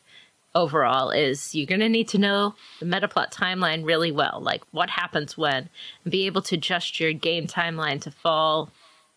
overall 0.55 1.11
is 1.11 1.53
you're 1.53 1.67
going 1.67 1.81
to 1.81 1.89
need 1.89 2.07
to 2.11 2.19
know 2.19 2.55
the 2.79 2.87
metaplot 2.87 3.33
timeline 3.33 3.85
really 3.85 4.13
well, 4.13 4.39
like 4.41 4.63
what 4.71 4.89
happens 4.89 5.37
when, 5.37 5.69
and 6.05 6.13
be 6.13 6.27
able 6.27 6.43
to 6.43 6.55
adjust 6.55 7.01
your 7.01 7.13
game 7.13 7.49
timeline 7.49 8.01
to 8.03 8.13
fall 8.13 8.71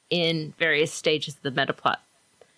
in 0.09 0.55
various 0.57 0.91
stages 0.91 1.35
of 1.35 1.43
the 1.43 1.51
metaplot. 1.51 1.97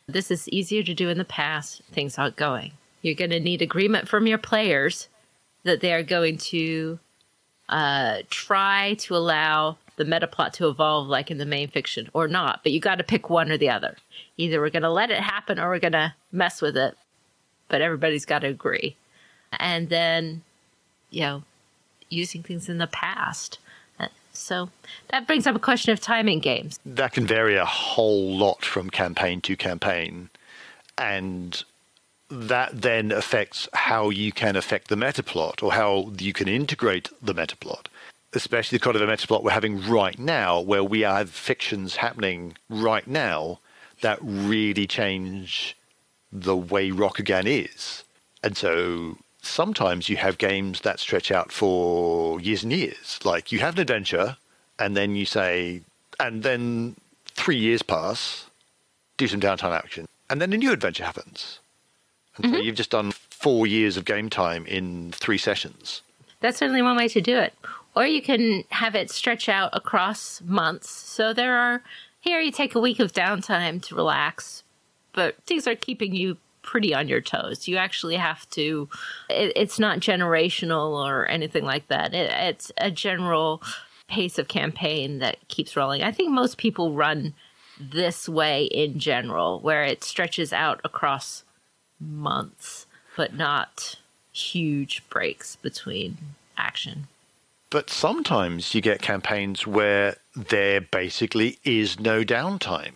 This 0.07 0.31
is 0.31 0.47
easier 0.47 0.83
to 0.83 0.93
do 0.93 1.09
in 1.09 1.17
the 1.17 1.25
past, 1.25 1.81
things 1.91 2.17
aren't 2.17 2.37
going. 2.37 2.71
You're 3.01 3.15
going 3.15 3.31
to 3.31 3.39
need 3.41 3.61
agreement 3.61 4.07
from 4.07 4.27
your 4.27 4.37
players 4.37 5.09
that 5.63 5.81
they 5.81 5.91
are 5.91 6.03
going 6.03 6.37
to 6.37 6.99
uh, 7.67 8.19
try 8.29 8.93
to 8.99 9.17
allow 9.17 9.77
the 9.97 10.05
meta 10.05 10.27
plot 10.27 10.53
to 10.55 10.67
evolve 10.67 11.07
like 11.07 11.31
in 11.31 11.37
the 11.37 11.45
main 11.45 11.67
fiction 11.67 12.09
or 12.13 12.27
not, 12.27 12.61
but 12.63 12.71
you 12.71 12.79
got 12.79 12.95
to 12.95 13.03
pick 13.03 13.29
one 13.29 13.51
or 13.51 13.57
the 13.57 13.69
other. 13.69 13.95
Either 14.37 14.59
we're 14.59 14.69
going 14.69 14.83
to 14.83 14.89
let 14.89 15.11
it 15.11 15.19
happen 15.21 15.59
or 15.59 15.69
we're 15.69 15.79
going 15.79 15.93
to 15.93 16.13
mess 16.31 16.61
with 16.61 16.75
it, 16.75 16.97
but 17.69 17.81
everybody's 17.81 18.25
got 18.25 18.39
to 18.39 18.47
agree. 18.47 18.95
And 19.59 19.89
then, 19.89 20.43
you 21.09 21.21
know, 21.21 21.43
using 22.09 22.43
things 22.43 22.67
in 22.69 22.77
the 22.77 22.87
past. 22.87 23.59
Uh, 23.99 24.07
So 24.33 24.69
that 25.09 25.27
brings 25.27 25.47
up 25.47 25.55
a 25.55 25.59
question 25.59 25.93
of 25.93 25.99
timing 26.01 26.39
games. 26.39 26.79
that 26.85 27.13
can 27.13 27.25
vary 27.25 27.55
a 27.55 27.65
whole 27.65 28.37
lot 28.37 28.63
from 28.65 28.89
campaign 28.89 29.41
to 29.41 29.55
campaign 29.55 30.29
and 30.97 31.63
that 32.29 32.81
then 32.81 33.11
affects 33.11 33.69
how 33.73 34.09
you 34.09 34.31
can 34.31 34.55
affect 34.55 34.87
the 34.87 34.95
meta 34.95 35.21
plot 35.23 35.61
or 35.61 35.73
how 35.73 36.11
you 36.17 36.33
can 36.33 36.47
integrate 36.47 37.09
the 37.21 37.33
metaplot 37.33 37.85
especially 38.35 38.77
the 38.77 38.83
kind 38.83 38.95
of 38.95 39.01
a 39.01 39.07
metaplot 39.07 39.43
we're 39.43 39.51
having 39.51 39.81
right 39.87 40.17
now 40.19 40.59
where 40.59 40.83
we 40.83 41.01
have 41.01 41.29
fictions 41.29 41.97
happening 41.97 42.55
right 42.69 43.07
now 43.07 43.59
that 44.01 44.17
really 44.21 44.87
change 44.87 45.75
the 46.31 46.55
way 46.55 46.91
Rokugan 46.91 47.45
is 47.45 48.03
and 48.43 48.57
so 48.57 49.17
sometimes 49.41 50.09
you 50.09 50.17
have 50.17 50.37
games 50.37 50.81
that 50.81 50.99
stretch 50.99 51.31
out 51.31 51.51
for 51.51 52.39
years 52.41 52.63
and 52.63 52.73
years 52.73 53.19
like 53.23 53.51
you 53.51 53.59
have 53.59 53.75
an 53.75 53.81
adventure 53.81 54.37
and 54.79 54.97
then 54.97 55.15
you 55.15 55.25
say 55.25 55.81
and 56.19 56.43
then 56.43 56.95
three 57.35 57.57
years 57.57 57.81
pass, 57.81 58.45
do 59.17 59.27
some 59.27 59.39
downtime 59.39 59.71
action, 59.71 60.07
and 60.29 60.41
then 60.41 60.53
a 60.53 60.57
new 60.57 60.71
adventure 60.71 61.03
happens. 61.03 61.59
And 62.37 62.45
so 62.45 62.51
mm-hmm. 62.51 62.65
you've 62.65 62.75
just 62.75 62.89
done 62.89 63.11
four 63.11 63.67
years 63.67 63.97
of 63.97 64.05
game 64.05 64.29
time 64.29 64.65
in 64.65 65.11
three 65.11 65.37
sessions. 65.37 66.01
That's 66.41 66.57
certainly 66.57 66.81
one 66.81 66.97
way 66.97 67.07
to 67.09 67.21
do 67.21 67.37
it. 67.37 67.53
Or 67.95 68.05
you 68.05 68.21
can 68.21 68.63
have 68.69 68.93
it 68.93 69.09
stretch 69.09 69.47
out 69.47 69.69
across 69.73 70.41
months. 70.41 70.89
So 70.89 71.33
there 71.33 71.57
are, 71.57 71.81
here 72.19 72.39
you 72.39 72.51
take 72.51 72.75
a 72.75 72.79
week 72.79 72.99
of 72.99 73.13
downtime 73.13 73.81
to 73.83 73.95
relax, 73.95 74.63
but 75.13 75.35
things 75.45 75.65
are 75.67 75.75
keeping 75.75 76.13
you 76.13 76.37
pretty 76.61 76.93
on 76.93 77.07
your 77.07 77.21
toes. 77.21 77.67
You 77.67 77.77
actually 77.77 78.17
have 78.17 78.49
to, 78.49 78.89
it, 79.29 79.53
it's 79.55 79.79
not 79.79 79.99
generational 79.99 80.91
or 80.91 81.27
anything 81.27 81.63
like 81.63 81.87
that. 81.87 82.13
It, 82.13 82.29
it's 82.31 82.71
a 82.77 82.91
general 82.91 83.61
pace 84.07 84.37
of 84.37 84.47
campaign 84.47 85.19
that 85.19 85.37
keeps 85.47 85.77
rolling. 85.77 86.03
I 86.03 86.11
think 86.11 86.31
most 86.31 86.57
people 86.57 86.93
run 86.93 87.33
this 87.79 88.27
way 88.27 88.65
in 88.65 88.99
general, 88.99 89.59
where 89.59 89.83
it 89.83 90.03
stretches 90.03 90.51
out 90.51 90.81
across 90.83 91.43
months, 91.99 92.87
but 93.15 93.33
not 93.33 93.97
huge 94.31 95.03
breaks 95.09 95.55
between 95.55 96.17
action. 96.57 97.07
But 97.69 97.89
sometimes 97.89 98.74
you 98.75 98.81
get 98.81 99.01
campaigns 99.01 99.65
where 99.65 100.17
there 100.36 100.81
basically 100.81 101.60
is 101.63 102.00
no 102.00 102.24
downtime. 102.24 102.93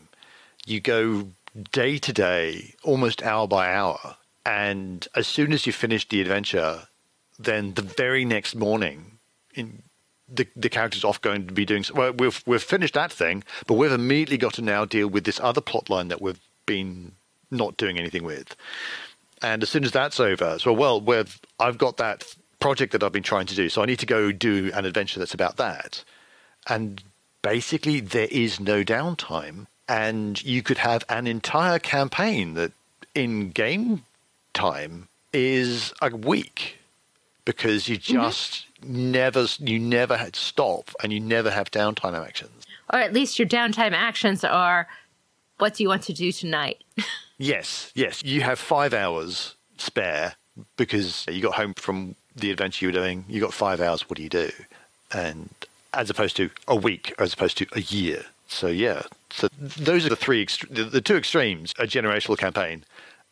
You 0.66 0.80
go 0.80 1.30
day 1.72 1.98
to 1.98 2.14
day, 2.14 2.76
almost 2.84 3.24
hour 3.24 3.48
by 3.48 3.74
hour, 3.74 4.18
and 4.46 5.08
as 5.16 5.28
soon 5.28 5.52
as 5.54 5.66
you 5.66 5.74
finish 5.74 6.08
the 6.08 6.22
adventure, 6.22 6.88
then 7.38 7.74
the 7.74 7.82
very 7.82 8.26
next 8.26 8.56
morning, 8.56 9.18
in 9.56 9.84
the, 10.28 10.48
the 10.56 10.70
character's 10.70 11.04
off 11.04 11.22
going 11.22 11.48
to 11.48 11.54
be 11.54 11.66
doing. 11.66 11.84
Well, 11.94 12.14
we've 12.14 12.44
we've 12.46 12.64
finished 12.64 12.94
that 12.94 13.12
thing, 13.12 13.44
but 13.66 13.76
we've 13.76 13.92
immediately 13.92 14.38
got 14.38 14.54
to 14.56 14.62
now 14.62 14.86
deal 14.86 15.08
with 15.08 15.24
this 15.24 15.40
other 15.40 15.62
plot 15.62 15.90
line 15.90 16.10
that 16.10 16.22
we've 16.22 16.40
been 16.66 17.14
not 17.50 17.78
doing 17.78 17.98
anything 17.98 18.24
with. 18.24 18.56
And 19.42 19.64
as 19.64 19.70
soon 19.70 19.84
as 19.84 19.92
that's 19.92 20.20
over, 20.20 20.60
so 20.60 20.74
well, 20.74 21.02
we've 21.02 21.40
I've 21.60 21.78
got 21.78 21.98
that 21.98 22.36
project 22.60 22.92
that 22.92 23.04
I've 23.04 23.12
been 23.12 23.24
trying 23.24 23.46
to 23.48 23.56
do, 23.56 23.70
so 23.70 23.82
I 23.82 23.86
need 23.86 24.00
to 24.00 24.06
go 24.06 24.32
do 24.32 24.72
an 24.74 24.86
adventure 24.86 25.20
that's 25.20 25.34
about 25.34 25.58
that. 25.58 26.04
And 26.68 27.02
basically, 27.42 28.00
there 28.00 28.28
is 28.30 28.60
no 28.60 28.84
downtime, 28.84 29.68
and 29.88 30.42
you 30.44 30.62
could 30.62 30.78
have 30.78 31.04
an 31.10 31.28
entire 31.28 31.80
campaign 31.80 32.54
that 32.56 32.72
in 33.16 33.50
game 33.50 34.04
time 34.54 35.08
is 35.34 35.94
a 36.02 36.16
week 36.16 36.78
because 37.46 37.88
you 37.88 37.98
mm-hmm. 37.98 38.14
just 38.14 38.66
never 38.84 39.46
you 39.60 39.80
never 39.80 40.18
had 40.18 40.36
stop 40.36 40.92
and 41.02 41.12
you 41.12 41.20
never 41.20 41.50
have 41.50 41.72
downtime 41.72 42.14
actions. 42.14 42.66
Or 42.92 43.00
at 43.00 43.14
least 43.14 43.40
your 43.40 43.48
downtime 43.48 43.92
actions 43.92 44.44
are 44.44 44.88
what 45.58 45.74
do 45.76 45.84
you 45.84 45.90
want 45.90 46.04
to 46.04 46.14
do 46.14 46.32
tonight? 46.32 46.84
Yes, 47.42 47.94
yes, 47.96 48.22
you 48.22 48.42
have 48.42 48.60
five 48.60 48.94
hours 48.94 49.56
spare 49.78 50.36
because 50.76 51.26
you 51.30 51.42
got 51.42 51.54
home 51.54 51.74
from 51.74 52.16
the 52.36 52.52
adventure 52.52 52.86
you 52.86 52.90
were 52.90 53.00
doing. 53.00 53.26
You 53.28 53.42
got 53.42 53.54
five 53.54 53.82
hours. 53.82 54.10
What 54.10 54.18
do 54.18 54.24
you 54.24 54.30
do? 54.30 54.52
And 55.12 55.50
as 55.94 56.10
opposed 56.10 56.36
to 56.38 56.50
a 56.68 56.76
week, 56.76 57.14
as 57.20 57.34
opposed 57.34 57.58
to 57.58 57.68
a 57.74 57.82
year. 57.82 58.26
So 58.48 58.68
yeah, 58.68 59.04
so 59.30 59.48
those 59.60 60.06
are 60.06 60.10
the 60.10 60.16
three, 60.16 60.48
the, 60.70 60.84
the 60.84 61.02
two 61.02 61.16
extremes: 61.16 61.74
a 61.78 61.84
generational 61.84 62.38
campaign 62.38 62.84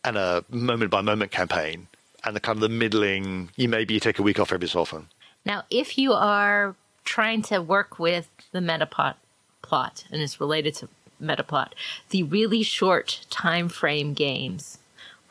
and 0.04 0.16
a 0.16 0.44
moment-by-moment 0.50 1.32
campaign, 1.32 1.88
and 2.24 2.36
the 2.36 2.40
kind 2.40 2.58
of 2.58 2.62
the 2.62 2.70
middling. 2.70 3.50
You 3.56 3.68
maybe 3.68 3.96
you 3.96 4.00
take 4.00 4.20
a 4.20 4.24
week 4.24 4.40
off 4.40 4.52
every 4.52 4.68
so 4.68 4.82
often. 4.82 5.08
Now, 5.46 5.64
if 5.70 5.98
you 5.98 6.14
are 6.14 6.76
trying 7.04 7.42
to 7.44 7.62
work 7.62 8.00
with 8.00 8.30
the 8.52 8.60
metaplot 8.60 9.16
plot 9.62 10.04
and 10.12 10.22
is 10.22 10.40
related 10.40 10.76
to 10.76 10.90
metaplot, 11.22 11.70
the 12.10 12.24
really 12.24 12.64
short 12.64 13.26
time 13.30 13.70
frame 13.70 14.14
games 14.14 14.78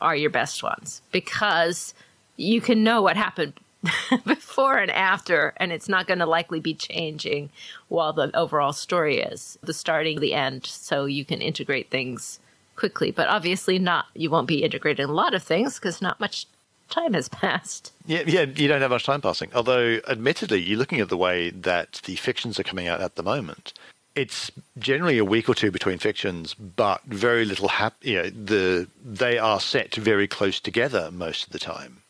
are 0.01 0.15
your 0.15 0.29
best 0.29 0.61
ones 0.63 1.01
because 1.11 1.93
you 2.37 2.61
can 2.61 2.83
know 2.83 3.01
what 3.01 3.17
happened 3.17 3.53
before 4.25 4.77
and 4.77 4.91
after, 4.91 5.53
and 5.57 5.71
it's 5.71 5.89
not 5.89 6.07
going 6.07 6.19
to 6.19 6.25
likely 6.25 6.59
be 6.59 6.73
changing 6.73 7.49
while 7.89 8.13
the 8.13 8.35
overall 8.35 8.73
story 8.73 9.19
is 9.19 9.57
the 9.61 9.73
starting, 9.73 10.19
the 10.19 10.33
end, 10.33 10.65
so 10.65 11.05
you 11.05 11.25
can 11.25 11.41
integrate 11.41 11.89
things 11.89 12.39
quickly. 12.75 13.11
But 13.11 13.27
obviously, 13.27 13.79
not 13.79 14.05
you 14.15 14.29
won't 14.29 14.47
be 14.47 14.63
integrating 14.63 15.05
a 15.05 15.11
lot 15.11 15.33
of 15.33 15.43
things 15.43 15.75
because 15.75 16.01
not 16.01 16.19
much 16.19 16.47
time 16.89 17.13
has 17.13 17.29
passed. 17.43 17.91
Yeah, 18.05 18.23
yeah, 18.25 18.41
you 18.43 18.67
don't 18.67 18.81
have 18.81 18.91
much 18.91 19.05
time 19.05 19.21
passing. 19.21 19.51
Although, 19.53 19.99
admittedly, 20.07 20.61
you're 20.61 20.79
looking 20.79 20.99
at 20.99 21.09
the 21.09 21.17
way 21.17 21.49
that 21.49 22.01
the 22.05 22.15
fictions 22.15 22.59
are 22.59 22.63
coming 22.63 22.87
out 22.87 23.01
at 23.01 23.15
the 23.15 23.23
moment. 23.23 23.73
It's 24.15 24.51
generally 24.79 25.19
a 25.19 25.25
week 25.25 25.47
or 25.47 25.53
two 25.53 25.69
between 25.69 25.99
fictions, 25.99 26.55
but 26.55 27.03
very 27.03 27.45
little 27.45 27.67
hap- 27.67 28.03
you 28.03 28.15
know, 28.15 28.29
the 28.31 28.87
they 29.05 29.37
are 29.37 29.59
set 29.59 29.93
very 29.93 30.27
close 30.27 30.59
together 30.59 31.11
most 31.11 31.45
of 31.45 31.51
the 31.51 31.59
time. 31.59 32.01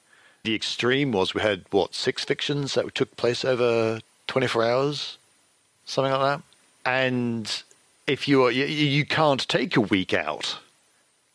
The 0.48 0.56
extreme 0.56 1.12
was 1.12 1.34
we 1.34 1.42
had 1.42 1.66
what 1.72 1.94
six 1.94 2.24
fictions 2.24 2.76
that 2.76 2.96
took 2.96 3.18
place 3.18 3.44
over 3.44 4.00
24 4.28 4.64
hours, 4.64 5.18
something 5.86 6.14
like 6.14 6.22
that. 6.22 6.42
And 6.90 7.64
if 8.08 8.30
you 8.30 8.46
are 8.46 8.52
you, 8.52 8.64
you 8.64 9.06
can't 9.06 9.46
take 9.50 9.76
a 9.76 9.82
week 9.82 10.14
out 10.14 10.58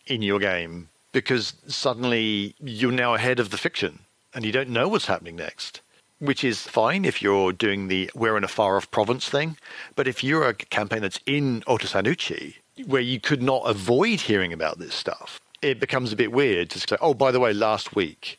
in 0.07 0.23
your 0.23 0.39
game 0.39 0.89
because 1.13 1.53
suddenly 1.67 2.55
you're 2.59 2.91
now 2.91 3.13
ahead 3.13 3.39
of 3.39 3.51
the 3.51 3.59
fiction 3.59 3.99
and 4.33 4.47
you 4.47 4.51
don't 4.51 4.71
know 4.71 4.89
what's 4.89 5.05
happening 5.05 5.37
next. 5.37 5.83
Which 6.19 6.43
is 6.43 6.63
fine 6.63 7.05
if 7.05 7.21
you're 7.21 7.53
doing 7.53 7.89
the 7.89 8.11
we're 8.15 8.39
in 8.39 8.45
a 8.45 8.49
far 8.49 8.79
off 8.79 8.91
province 8.91 9.29
thing. 9.29 9.59
But 9.95 10.09
if 10.09 10.25
you're 10.25 10.49
a 10.49 10.55
campaign 10.55 11.03
that's 11.03 11.21
in 11.27 11.61
Otosan 11.69 12.07
Uchi, 12.07 12.57
where 12.87 13.03
you 13.03 13.21
could 13.21 13.43
not 13.43 13.65
avoid 13.67 14.23
hearing 14.23 14.55
about 14.55 14.79
this 14.79 14.95
stuff, 14.95 15.39
it 15.61 15.79
becomes 15.81 16.15
a 16.15 16.17
bit 16.17 16.33
weird 16.33 16.71
to 16.71 16.81
say, 16.81 16.97
oh, 17.03 17.13
by 17.13 17.31
the 17.31 17.41
way, 17.41 17.53
last 17.53 17.95
week, 17.95 18.39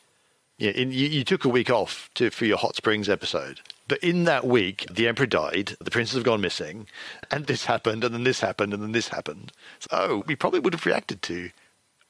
yeah, 0.64 0.70
in, 0.70 0.92
you, 0.92 1.08
you 1.08 1.24
took 1.24 1.44
a 1.44 1.48
week 1.50 1.68
off 1.68 2.08
to, 2.14 2.30
for 2.30 2.46
your 2.46 2.56
Hot 2.56 2.74
Springs 2.74 3.06
episode. 3.06 3.60
But 3.86 3.98
in 4.02 4.24
that 4.24 4.46
week, 4.46 4.86
the 4.90 5.06
emperor 5.06 5.26
died, 5.26 5.76
the 5.78 5.90
princes 5.90 6.14
have 6.14 6.24
gone 6.24 6.40
missing, 6.40 6.86
and 7.30 7.46
this 7.46 7.66
happened, 7.66 8.02
and 8.02 8.14
then 8.14 8.24
this 8.24 8.40
happened, 8.40 8.72
and 8.72 8.82
then 8.82 8.92
this 8.92 9.08
happened. 9.08 9.52
So 9.80 9.88
oh, 9.92 10.24
we 10.26 10.34
probably 10.34 10.60
would 10.60 10.72
have 10.72 10.86
reacted 10.86 11.20
to 11.22 11.50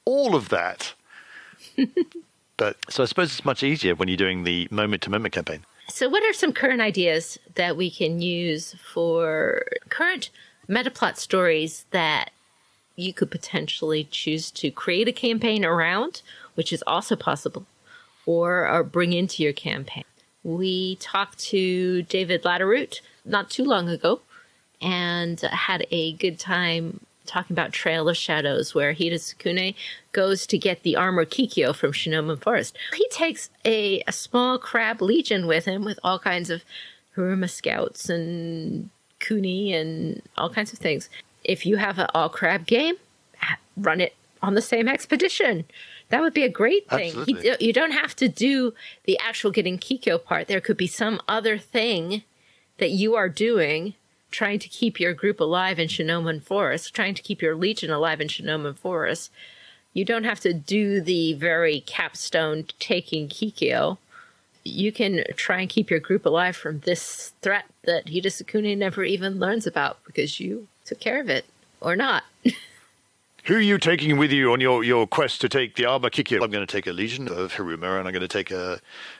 all 0.05 0.35
of 0.35 0.47
that. 0.49 0.93
but 2.57 2.77
so 2.89 3.03
I 3.03 3.07
suppose 3.07 3.33
it's 3.33 3.43
much 3.43 3.61
easier 3.61 3.93
when 3.93 4.07
you're 4.07 4.15
doing 4.15 4.45
the 4.45 4.69
moment 4.71 5.01
to 5.03 5.09
moment 5.09 5.33
campaign. 5.33 5.65
So, 5.89 6.07
what 6.07 6.23
are 6.23 6.33
some 6.33 6.53
current 6.53 6.81
ideas 6.81 7.37
that 7.55 7.75
we 7.75 7.91
can 7.91 8.21
use 8.21 8.75
for 8.93 9.65
current 9.89 10.29
metaplot 10.69 11.17
stories 11.17 11.85
that 11.91 12.31
you 12.95 13.13
could 13.13 13.29
potentially 13.29 14.07
choose 14.09 14.49
to 14.51 14.71
create 14.71 15.09
a 15.09 15.13
campaign 15.13 15.65
around, 15.65 16.21
which 16.55 16.71
is 16.71 16.83
also 16.87 17.17
possible, 17.17 17.65
or, 18.25 18.67
or 18.67 18.83
bring 18.83 19.13
into 19.13 19.43
your 19.43 19.53
campaign? 19.53 20.03
We 20.43 20.95
talked 20.97 21.39
to 21.45 22.03
David 22.03 22.43
Latteroot 22.43 23.01
not 23.25 23.49
too 23.49 23.63
long 23.63 23.89
ago 23.89 24.21
and 24.81 25.39
had 25.41 25.87
a 25.91 26.13
good 26.13 26.37
time 26.39 26.99
talking 27.25 27.55
about 27.55 27.71
Trail 27.71 28.07
of 28.07 28.15
Shadows, 28.15 28.75
where 28.75 28.93
Hida 28.93 29.15
Sukune 29.15 29.73
goes 30.11 30.45
to 30.47 30.57
get 30.57 30.83
the 30.83 30.95
armor 30.95 31.25
Kikyo 31.25 31.75
from 31.75 31.91
Shinomen 31.91 32.41
Forest. 32.41 32.77
He 32.95 33.07
takes 33.09 33.49
a, 33.65 34.03
a 34.07 34.11
small 34.11 34.59
crab 34.59 35.01
legion 35.01 35.47
with 35.47 35.65
him 35.65 35.83
with 35.83 35.99
all 36.03 36.19
kinds 36.19 36.49
of 36.49 36.63
Hiruma 37.15 37.49
scouts 37.49 38.09
and 38.09 38.89
Kuni 39.19 39.73
and 39.73 40.21
all 40.37 40.49
kinds 40.49 40.71
of 40.71 40.79
things. 40.79 41.09
If 41.43 41.65
you 41.65 41.77
have 41.77 41.99
an 41.99 42.07
all 42.13 42.29
crab 42.29 42.65
game, 42.65 42.95
run 43.77 44.01
it 44.01 44.15
on 44.41 44.53
the 44.53 44.61
same 44.61 44.87
expedition. 44.87 45.65
That 46.15 46.21
would 46.21 46.33
be 46.33 46.43
a 46.43 46.49
great 46.49 46.89
thing. 46.89 47.25
You 47.59 47.73
don't 47.73 47.91
have 47.91 48.15
to 48.15 48.29
do 48.29 48.73
the 49.03 49.19
actual 49.19 49.51
getting 49.51 49.77
Kikyo 49.77 50.23
part. 50.23 50.47
There 50.47 50.61
could 50.61 50.77
be 50.77 50.87
some 50.87 51.19
other 51.27 51.57
thing 51.57 52.23
that 52.77 52.91
you 52.91 53.15
are 53.15 53.27
doing 53.27 53.95
trying 54.31 54.59
to 54.59 54.69
keep 54.69 54.97
your 54.97 55.13
group 55.13 55.41
alive 55.41 55.77
in 55.77 55.89
Shinomen 55.89 56.41
Forest, 56.41 56.95
trying 56.95 57.15
to 57.15 57.21
keep 57.21 57.41
your 57.41 57.53
legion 57.53 57.91
alive 57.91 58.21
in 58.21 58.29
Shinomen 58.29 58.77
Forest. 58.77 59.29
You 59.91 60.05
don't 60.05 60.23
have 60.23 60.39
to 60.39 60.53
do 60.53 61.01
the 61.01 61.33
very 61.33 61.81
capstone 61.81 62.63
taking 62.79 63.27
Kikyo. 63.27 63.97
You 64.63 64.93
can 64.93 65.25
try 65.35 65.59
and 65.59 65.69
keep 65.69 65.89
your 65.89 65.99
group 65.99 66.25
alive 66.25 66.55
from 66.55 66.79
this 66.79 67.33
threat 67.41 67.65
that 67.83 68.05
Hida 68.05 68.27
Sukune 68.27 68.77
never 68.77 69.03
even 69.03 69.37
learns 69.37 69.67
about 69.67 69.97
because 70.05 70.39
you 70.39 70.69
took 70.85 71.01
care 71.01 71.19
of 71.19 71.27
it 71.27 71.43
or 71.81 71.97
not. 71.97 72.23
Who 73.45 73.53
are 73.53 73.59
you 73.59 73.77
taking 73.77 74.17
with 74.17 74.31
you 74.31 74.51
on 74.53 74.59
your, 74.59 74.83
your 74.83 75.05
quest 75.05 75.39
to 75.41 75.49
take 75.49 75.75
the 75.75 75.85
armor 75.85 76.09
Kikyo? 76.09 76.43
I'm 76.43 76.49
going 76.49 76.65
to 76.65 76.71
take 76.71 76.87
a 76.87 76.91
legion 76.91 77.27
of 77.27 77.53
Hiruma, 77.53 77.99
and 77.99 78.07
I'm 78.07 78.11
going 78.11 78.21
to 78.21 78.27
take 78.27 78.49
a 78.49 78.79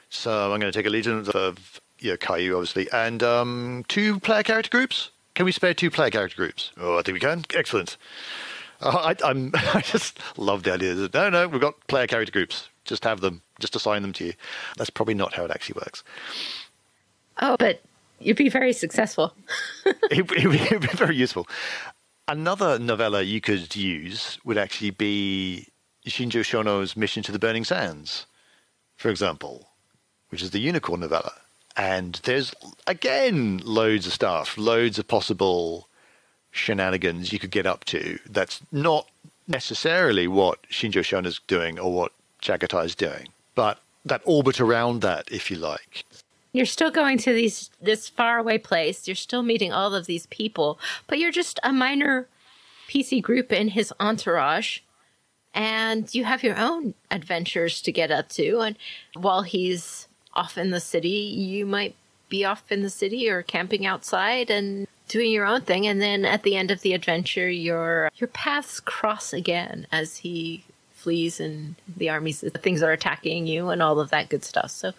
so 0.09 0.51
I'm 0.51 0.59
going 0.59 0.71
to 0.71 0.77
take 0.77 0.87
a 0.87 0.89
legion 0.89 1.27
of 1.35 1.79
you 1.99 2.09
know, 2.09 2.17
Kaiu, 2.17 2.55
obviously, 2.55 2.89
and 2.91 3.21
um, 3.21 3.85
two 3.87 4.19
player 4.19 4.41
character 4.41 4.71
groups. 4.71 5.11
Can 5.35 5.45
we 5.45 5.51
spare 5.51 5.75
two 5.75 5.91
player 5.91 6.09
character 6.09 6.35
groups? 6.35 6.71
Oh, 6.77 6.97
I 6.97 7.03
think 7.03 7.13
we 7.13 7.19
can. 7.19 7.45
Excellent. 7.53 7.97
Uh, 8.81 9.13
I, 9.13 9.29
I'm, 9.29 9.51
I 9.75 9.81
just 9.81 10.19
love 10.39 10.63
the 10.63 10.73
idea. 10.73 10.95
No, 11.13 11.29
no, 11.29 11.47
we've 11.47 11.61
got 11.61 11.75
player 11.85 12.07
character 12.07 12.31
groups. 12.31 12.69
Just 12.83 13.03
have 13.03 13.21
them. 13.21 13.43
Just 13.59 13.75
assign 13.75 14.01
them 14.01 14.13
to 14.13 14.25
you. 14.25 14.33
That's 14.75 14.89
probably 14.89 15.13
not 15.13 15.35
how 15.35 15.45
it 15.45 15.51
actually 15.51 15.79
works. 15.81 16.03
Oh, 17.43 17.57
but 17.59 17.83
you'd 18.19 18.37
be 18.37 18.49
very 18.49 18.73
successful. 18.73 19.35
it, 19.85 19.95
it, 20.11 20.31
it 20.31 20.71
would 20.71 20.81
be 20.81 20.97
very 20.97 21.15
useful. 21.15 21.47
Another 22.27 22.79
novella 22.79 23.21
you 23.21 23.39
could 23.39 23.75
use 23.75 24.39
would 24.43 24.57
actually 24.57 24.89
be 24.89 25.67
Shinjo 26.07 26.41
Shono's 26.41 26.97
Mission 26.97 27.21
to 27.23 27.31
the 27.31 27.37
Burning 27.37 27.63
Sands, 27.63 28.25
for 28.97 29.09
example, 29.09 29.69
which 30.29 30.41
is 30.41 30.49
the 30.49 30.59
Unicorn 30.59 31.01
novella. 31.01 31.33
And 31.77 32.19
there's, 32.23 32.53
again, 32.87 33.61
loads 33.63 34.07
of 34.07 34.13
stuff, 34.13 34.57
loads 34.57 34.97
of 34.97 35.07
possible 35.07 35.87
shenanigans 36.49 37.31
you 37.31 37.37
could 37.37 37.51
get 37.51 37.67
up 37.67 37.83
to 37.83 38.17
that's 38.27 38.61
not 38.71 39.07
necessarily 39.47 40.27
what 40.27 40.63
Shinjo 40.71 41.03
Shono's 41.03 41.41
doing 41.47 41.77
or 41.77 41.93
what 41.93 42.11
Chagatai 42.41 42.85
is 42.85 42.95
doing, 42.95 43.27
but 43.53 43.79
that 44.03 44.21
orbit 44.25 44.59
around 44.59 45.01
that, 45.01 45.31
if 45.31 45.51
you 45.51 45.57
like. 45.57 46.05
You're 46.55 46.65
still 46.65 46.91
going 46.91 47.17
to 47.19 47.33
these 47.33 47.69
this 47.81 48.07
faraway 48.07 48.57
place. 48.57 49.07
You're 49.07 49.15
still 49.15 49.43
meeting 49.43 49.73
all 49.73 49.93
of 49.93 50.05
these 50.05 50.25
people, 50.27 50.79
but 51.05 51.19
you're 51.19 51.31
just 51.31 51.59
a 51.63 51.73
minor 51.73 52.27
PC 52.87 53.21
group 53.21 53.51
in 53.51 53.69
his 53.69 53.93
entourage, 53.99 54.79
and 55.53 56.13
you 56.15 56.23
have 56.23 56.43
your 56.43 56.57
own 56.57 56.93
adventures 57.11 57.81
to 57.81 57.91
get 57.91 58.09
up 58.09 58.29
to. 58.29 58.59
And 58.59 58.77
while 59.15 59.41
he's 59.41 60.07
off 60.33 60.57
in 60.57 60.71
the 60.71 60.79
city, 60.79 61.09
you 61.09 61.65
might 61.65 61.95
be 62.29 62.45
off 62.45 62.71
in 62.71 62.83
the 62.83 62.89
city 62.89 63.29
or 63.29 63.41
camping 63.41 63.85
outside 63.85 64.49
and 64.49 64.87
doing 65.07 65.31
your 65.31 65.45
own 65.45 65.61
thing 65.61 65.85
and 65.85 66.01
then 66.01 66.25
at 66.25 66.43
the 66.43 66.55
end 66.55 66.71
of 66.71 66.81
the 66.81 66.93
adventure 66.93 67.47
your 67.47 68.09
your 68.15 68.27
paths 68.27 68.79
cross 68.79 69.33
again 69.33 69.85
as 69.91 70.17
he 70.17 70.63
and 71.39 71.75
the 71.97 72.09
armies 72.09 72.41
the 72.41 72.49
things 72.51 72.79
that 72.79 72.89
are 72.89 72.93
attacking 72.93 73.47
you 73.47 73.69
and 73.69 73.81
all 73.81 73.99
of 73.99 74.09
that 74.09 74.29
good 74.29 74.43
stuff. 74.43 74.71
So 74.71 74.93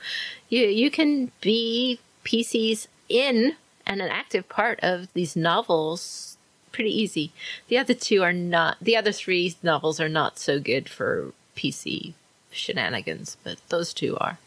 you 0.49 0.67
you 0.67 0.91
can 0.91 1.33
be 1.41 2.01
PCs 2.25 2.87
in 3.09 3.57
and 3.87 4.01
an 4.01 4.09
active 4.09 4.49
part 4.49 4.81
of 4.81 5.13
these 5.15 5.37
novels 5.37 6.37
pretty 6.73 6.91
easy. 6.91 7.33
The 7.69 7.79
other 7.79 7.95
two 7.95 8.23
are 8.23 8.33
not 8.33 8.77
the 8.81 8.97
other 8.97 9.13
three 9.13 9.55
novels 9.63 10.01
are 10.01 10.09
not 10.09 10.39
so 10.39 10.61
good 10.61 10.89
for 10.89 11.33
PC 11.57 12.15
shenanigans 12.51 13.37
but 13.45 13.59
those 13.69 13.93
two 13.93 14.17
are. 14.19 14.39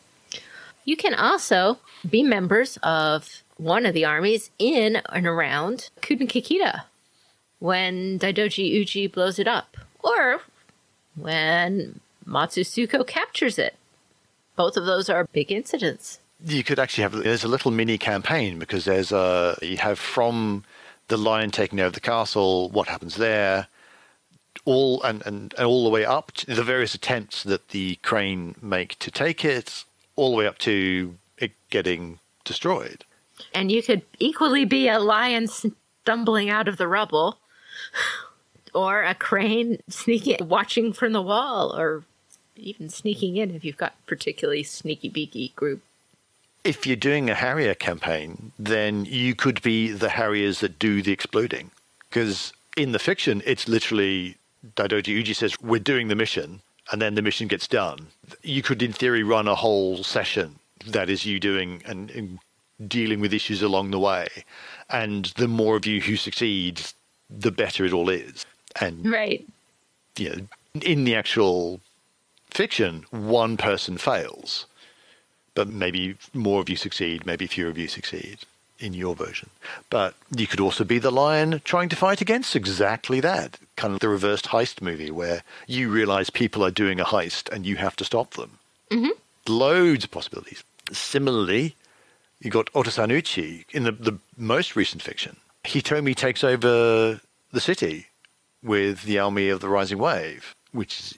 You 0.85 0.97
can 0.97 1.13
also 1.13 1.79
be 2.09 2.23
members 2.23 2.77
of 2.81 3.43
one 3.57 3.85
of 3.85 3.93
the 3.93 4.05
armies 4.05 4.49
in 4.57 4.95
and 4.95 5.27
around 5.27 5.89
Kudenkikida 6.01 6.83
when 7.59 8.17
Daidoji 8.17 8.69
Uji 8.71 9.07
blows 9.07 9.37
it 9.37 9.47
up, 9.47 9.77
or 10.01 10.41
when 11.15 11.99
Matsu 12.25 12.63
Tsuko 12.63 13.05
captures 13.05 13.57
it. 13.57 13.75
Both 14.55 14.77
of 14.77 14.85
those 14.85 15.09
are 15.09 15.25
big 15.31 15.51
incidents. 15.51 16.19
You 16.45 16.63
could 16.63 16.79
actually 16.79 17.03
have 17.03 17.11
there's 17.11 17.43
a 17.43 17.49
little 17.49 17.71
mini 17.71 17.97
campaign 17.97 18.59
because 18.59 18.85
there's 18.85 19.11
a 19.11 19.57
you 19.61 19.77
have 19.77 19.99
from 19.99 20.63
the 21.07 21.17
lion 21.17 21.51
taking 21.51 21.79
over 21.79 21.91
the 21.91 21.99
castle, 21.99 22.69
what 22.69 22.87
happens 22.87 23.15
there, 23.15 23.67
all 24.65 25.01
and, 25.03 25.25
and, 25.25 25.53
and 25.57 25.65
all 25.65 25.83
the 25.83 25.89
way 25.89 26.05
up 26.05 26.31
to 26.33 26.53
the 26.53 26.63
various 26.63 26.93
attempts 26.93 27.43
that 27.43 27.69
the 27.69 27.95
crane 27.97 28.55
make 28.61 28.97
to 28.99 29.11
take 29.11 29.43
it, 29.43 29.83
all 30.15 30.31
the 30.31 30.37
way 30.37 30.47
up 30.47 30.57
to 30.59 31.15
it 31.37 31.51
getting 31.69 32.19
destroyed. 32.43 33.03
And 33.53 33.71
you 33.71 33.81
could 33.81 34.03
equally 34.19 34.65
be 34.65 34.87
a 34.87 34.99
lion 34.99 35.47
stumbling 35.47 36.49
out 36.49 36.67
of 36.67 36.77
the 36.77 36.87
rubble, 36.87 37.37
or 38.73 39.03
a 39.03 39.15
crane 39.15 39.79
sneaking, 39.89 40.47
watching 40.47 40.93
from 40.93 41.13
the 41.13 41.21
wall, 41.21 41.75
or 41.77 42.03
even 42.55 42.89
sneaking 42.89 43.37
in 43.37 43.51
if 43.51 43.63
you've 43.63 43.77
got 43.77 43.93
particularly 44.05 44.63
sneaky 44.63 45.09
beaky 45.09 45.53
group. 45.55 45.81
If 46.63 46.85
you're 46.85 46.97
doing 46.97 47.29
a 47.29 47.35
Harrier 47.35 47.73
campaign, 47.73 48.51
then 48.59 49.05
you 49.05 49.33
could 49.33 49.61
be 49.61 49.91
the 49.91 50.09
Harriers 50.09 50.59
that 50.59 50.77
do 50.77 51.01
the 51.01 51.13
exploding. 51.13 51.71
Because 52.09 52.51
in 52.75 52.91
the 52.91 52.99
fiction, 52.99 53.41
it's 53.45 53.67
literally 53.67 54.35
Daidoji 54.75 55.07
Uji 55.07 55.33
says, 55.33 55.59
We're 55.61 55.79
doing 55.79 56.09
the 56.09 56.15
mission 56.15 56.61
and 56.91 57.01
then 57.01 57.15
the 57.15 57.21
mission 57.21 57.47
gets 57.47 57.67
done. 57.67 58.07
You 58.41 58.61
could, 58.61 58.81
in 58.81 58.93
theory, 58.93 59.23
run 59.23 59.47
a 59.47 59.55
whole 59.55 60.03
session 60.03 60.59
that 60.87 61.09
is 61.09 61.25
you 61.25 61.39
doing 61.39 61.83
and, 61.85 62.09
and 62.11 62.39
dealing 62.87 63.19
with 63.19 63.33
issues 63.33 63.61
along 63.61 63.91
the 63.91 63.99
way. 63.99 64.27
And 64.89 65.25
the 65.37 65.47
more 65.47 65.75
of 65.75 65.85
you 65.85 66.01
who 66.01 66.15
succeed, 66.15 66.81
the 67.29 67.51
better 67.51 67.85
it 67.85 67.93
all 67.93 68.09
is. 68.09 68.45
And 68.75 69.09
right, 69.09 69.45
you 70.17 70.29
know, 70.29 70.81
in 70.81 71.03
the 71.03 71.15
actual 71.15 71.79
fiction, 72.49 73.05
one 73.11 73.57
person 73.57 73.97
fails, 73.97 74.65
but 75.55 75.67
maybe 75.67 76.15
more 76.33 76.61
of 76.61 76.69
you 76.69 76.75
succeed, 76.75 77.25
maybe 77.25 77.47
fewer 77.47 77.69
of 77.69 77.77
you 77.77 77.87
succeed 77.87 78.39
in 78.79 78.93
your 78.93 79.15
version. 79.15 79.49
But 79.89 80.15
you 80.35 80.47
could 80.47 80.59
also 80.59 80.83
be 80.83 80.99
the 80.99 81.11
lion 81.11 81.61
trying 81.63 81.89
to 81.89 81.95
fight 81.95 82.21
against 82.21 82.55
exactly 82.55 83.19
that. 83.19 83.59
Kind 83.75 83.93
of 83.93 83.99
the 83.99 84.09
reversed 84.09 84.47
heist 84.47 84.81
movie 84.81 85.11
where 85.11 85.43
you 85.67 85.89
realize 85.89 86.29
people 86.29 86.63
are 86.63 86.71
doing 86.71 86.99
a 86.99 87.05
heist 87.05 87.49
and 87.53 87.65
you 87.65 87.75
have 87.75 87.95
to 87.97 88.05
stop 88.05 88.31
them. 88.35 88.59
Mm-hmm. 88.89 89.09
Loads 89.47 90.05
of 90.05 90.11
possibilities. 90.11 90.63
Similarly, 90.91 91.75
you 92.39 92.49
got 92.49 92.71
Otosan 92.73 93.11
Uchi 93.11 93.65
in 93.71 93.83
the, 93.83 93.91
the 93.91 94.17
most 94.37 94.75
recent 94.75 95.01
fiction. 95.01 95.35
Hitomi 95.65 96.15
takes 96.15 96.43
over 96.43 97.19
the 97.51 97.61
city 97.61 98.07
with 98.63 99.03
the 99.03 99.19
army 99.19 99.49
of 99.49 99.61
the 99.61 99.69
Rising 99.69 99.97
Wave, 99.97 100.55
which 100.71 100.99
is 100.99 101.17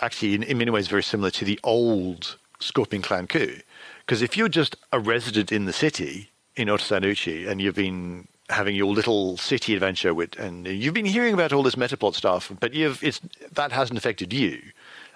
actually 0.00 0.34
in, 0.34 0.42
in 0.42 0.58
many 0.58 0.70
ways 0.70 0.88
very 0.88 1.02
similar 1.02 1.30
to 1.32 1.44
the 1.44 1.58
old 1.64 2.36
Scorpion 2.60 3.02
Clan 3.02 3.26
coup. 3.26 3.56
Because 4.00 4.22
if 4.22 4.36
you're 4.36 4.48
just 4.48 4.76
a 4.92 4.98
resident 4.98 5.52
in 5.52 5.66
the 5.66 5.72
city 5.72 6.30
in 6.56 6.68
Otosan 6.68 7.04
Uchi 7.04 7.46
and 7.46 7.60
you've 7.60 7.74
been 7.74 8.26
having 8.48 8.74
your 8.74 8.92
little 8.92 9.36
city 9.36 9.74
adventure 9.74 10.14
with, 10.14 10.38
and 10.38 10.66
you've 10.66 10.94
been 10.94 11.04
hearing 11.04 11.34
about 11.34 11.52
all 11.52 11.62
this 11.62 11.74
metaplot 11.74 12.14
stuff, 12.14 12.50
but 12.60 12.72
you've 12.72 13.02
it's 13.04 13.20
that 13.52 13.72
hasn't 13.72 13.98
affected 13.98 14.32
you. 14.32 14.60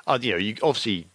Uh, 0.07 0.19
you 0.21 0.33
know, 0.33 0.39
you 0.39 0.57
obviously 0.63 1.07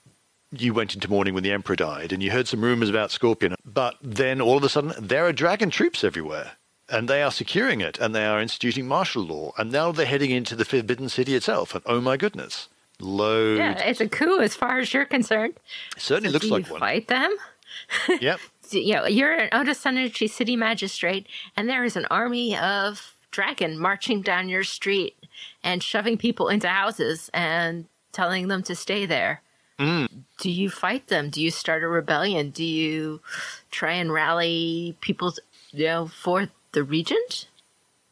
you 0.51 0.73
went 0.73 0.95
into 0.95 1.09
mourning 1.09 1.33
when 1.33 1.43
the 1.43 1.51
emperor 1.51 1.75
died, 1.75 2.11
and 2.11 2.23
you 2.23 2.31
heard 2.31 2.47
some 2.47 2.61
rumors 2.61 2.89
about 2.89 3.11
Scorpion, 3.11 3.55
but 3.65 3.95
then 4.01 4.41
all 4.41 4.57
of 4.57 4.63
a 4.63 4.69
sudden 4.69 4.93
there 4.99 5.25
are 5.25 5.33
dragon 5.33 5.69
troops 5.69 6.03
everywhere. 6.03 6.53
And 6.89 7.07
they 7.09 7.21
are 7.21 7.31
securing 7.31 7.81
it, 7.81 7.97
and 7.99 8.15
they 8.15 8.25
are 8.25 8.41
instituting 8.41 8.87
martial 8.87 9.23
law, 9.23 9.51
and 9.57 9.71
now 9.71 9.91
they're 9.91 10.05
heading 10.05 10.31
into 10.31 10.55
the 10.55 10.63
Forbidden 10.65 11.09
City 11.09 11.35
itself. 11.35 11.75
And 11.75 11.83
oh 11.85 11.99
my 11.99 12.15
goodness, 12.15 12.69
loads. 12.99 13.59
Yeah, 13.59 13.77
it's 13.79 13.99
a 13.99 14.07
coup 14.07 14.39
as 14.39 14.55
far 14.55 14.79
as 14.79 14.93
you're 14.93 15.03
concerned. 15.05 15.55
It 15.95 16.01
certainly 16.01 16.29
So 16.29 16.33
looks 16.33 16.45
do 16.45 16.51
like 16.51 16.65
you 16.67 16.71
one. 16.73 16.79
Fight 16.79 17.07
them. 17.09 17.35
Yep. 18.21 18.39
you 18.71 18.95
know, 18.95 19.05
you're 19.05 19.33
an 19.33 19.49
Otosan 19.51 20.03
Uchi 20.03 20.27
city 20.27 20.55
magistrate, 20.55 21.27
and 21.55 21.67
there 21.69 21.83
is 21.83 21.95
an 21.97 22.05
army 22.09 22.57
of 22.57 23.13
dragon 23.31 23.77
marching 23.77 24.21
down 24.21 24.47
your 24.49 24.63
street 24.63 25.15
and 25.63 25.83
shoving 25.83 26.17
people 26.17 26.47
into 26.47 26.67
houses 26.69 27.29
and 27.33 27.85
telling 28.13 28.47
them 28.47 28.63
to 28.63 28.75
stay 28.75 29.05
there. 29.05 29.41
Mm. 29.77 30.07
Do 30.39 30.49
you 30.49 30.69
fight 30.69 31.07
them? 31.07 31.29
Do 31.29 31.41
you 31.41 31.51
start 31.51 31.83
a 31.83 31.87
rebellion? 31.87 32.49
Do 32.49 32.63
you 32.63 33.21
try 33.69 33.91
and 33.91 34.11
rally 34.11 34.95
people, 35.01 35.33
you 35.71 35.85
know, 35.85 36.07
for 36.07 36.47
the 36.77 36.83
regent? 36.83 37.47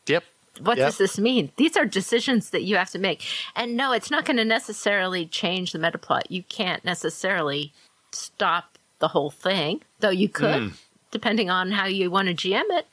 Yep. 0.07 0.23
What 0.59 0.77
Yep. 0.79 0.87
does 0.87 0.97
this 0.97 1.19
mean? 1.19 1.51
These 1.57 1.77
are 1.77 1.85
decisions 1.85 2.49
that 2.49 2.63
you 2.63 2.77
have 2.77 2.89
to 2.91 2.97
make. 2.99 3.21
And 3.55 3.77
no, 3.77 3.91
it's 3.91 4.09
not 4.09 4.25
going 4.25 4.37
to 4.37 4.45
necessarily 4.45 5.25
change 5.27 5.71
the 5.71 5.77
meta 5.79 5.99
plot. 5.99 6.31
You 6.31 6.41
can't 6.43 6.83
necessarily 6.83 7.71
stop 8.11 8.77
the 8.99 9.09
whole 9.09 9.29
thing, 9.29 9.83
though 9.99 10.09
you 10.09 10.29
could, 10.29 10.73
depending 11.11 11.49
on 11.51 11.71
how 11.73 11.85
you 11.85 12.09
want 12.09 12.27
to 12.29 12.33
GM 12.33 12.63
it. 12.69 12.87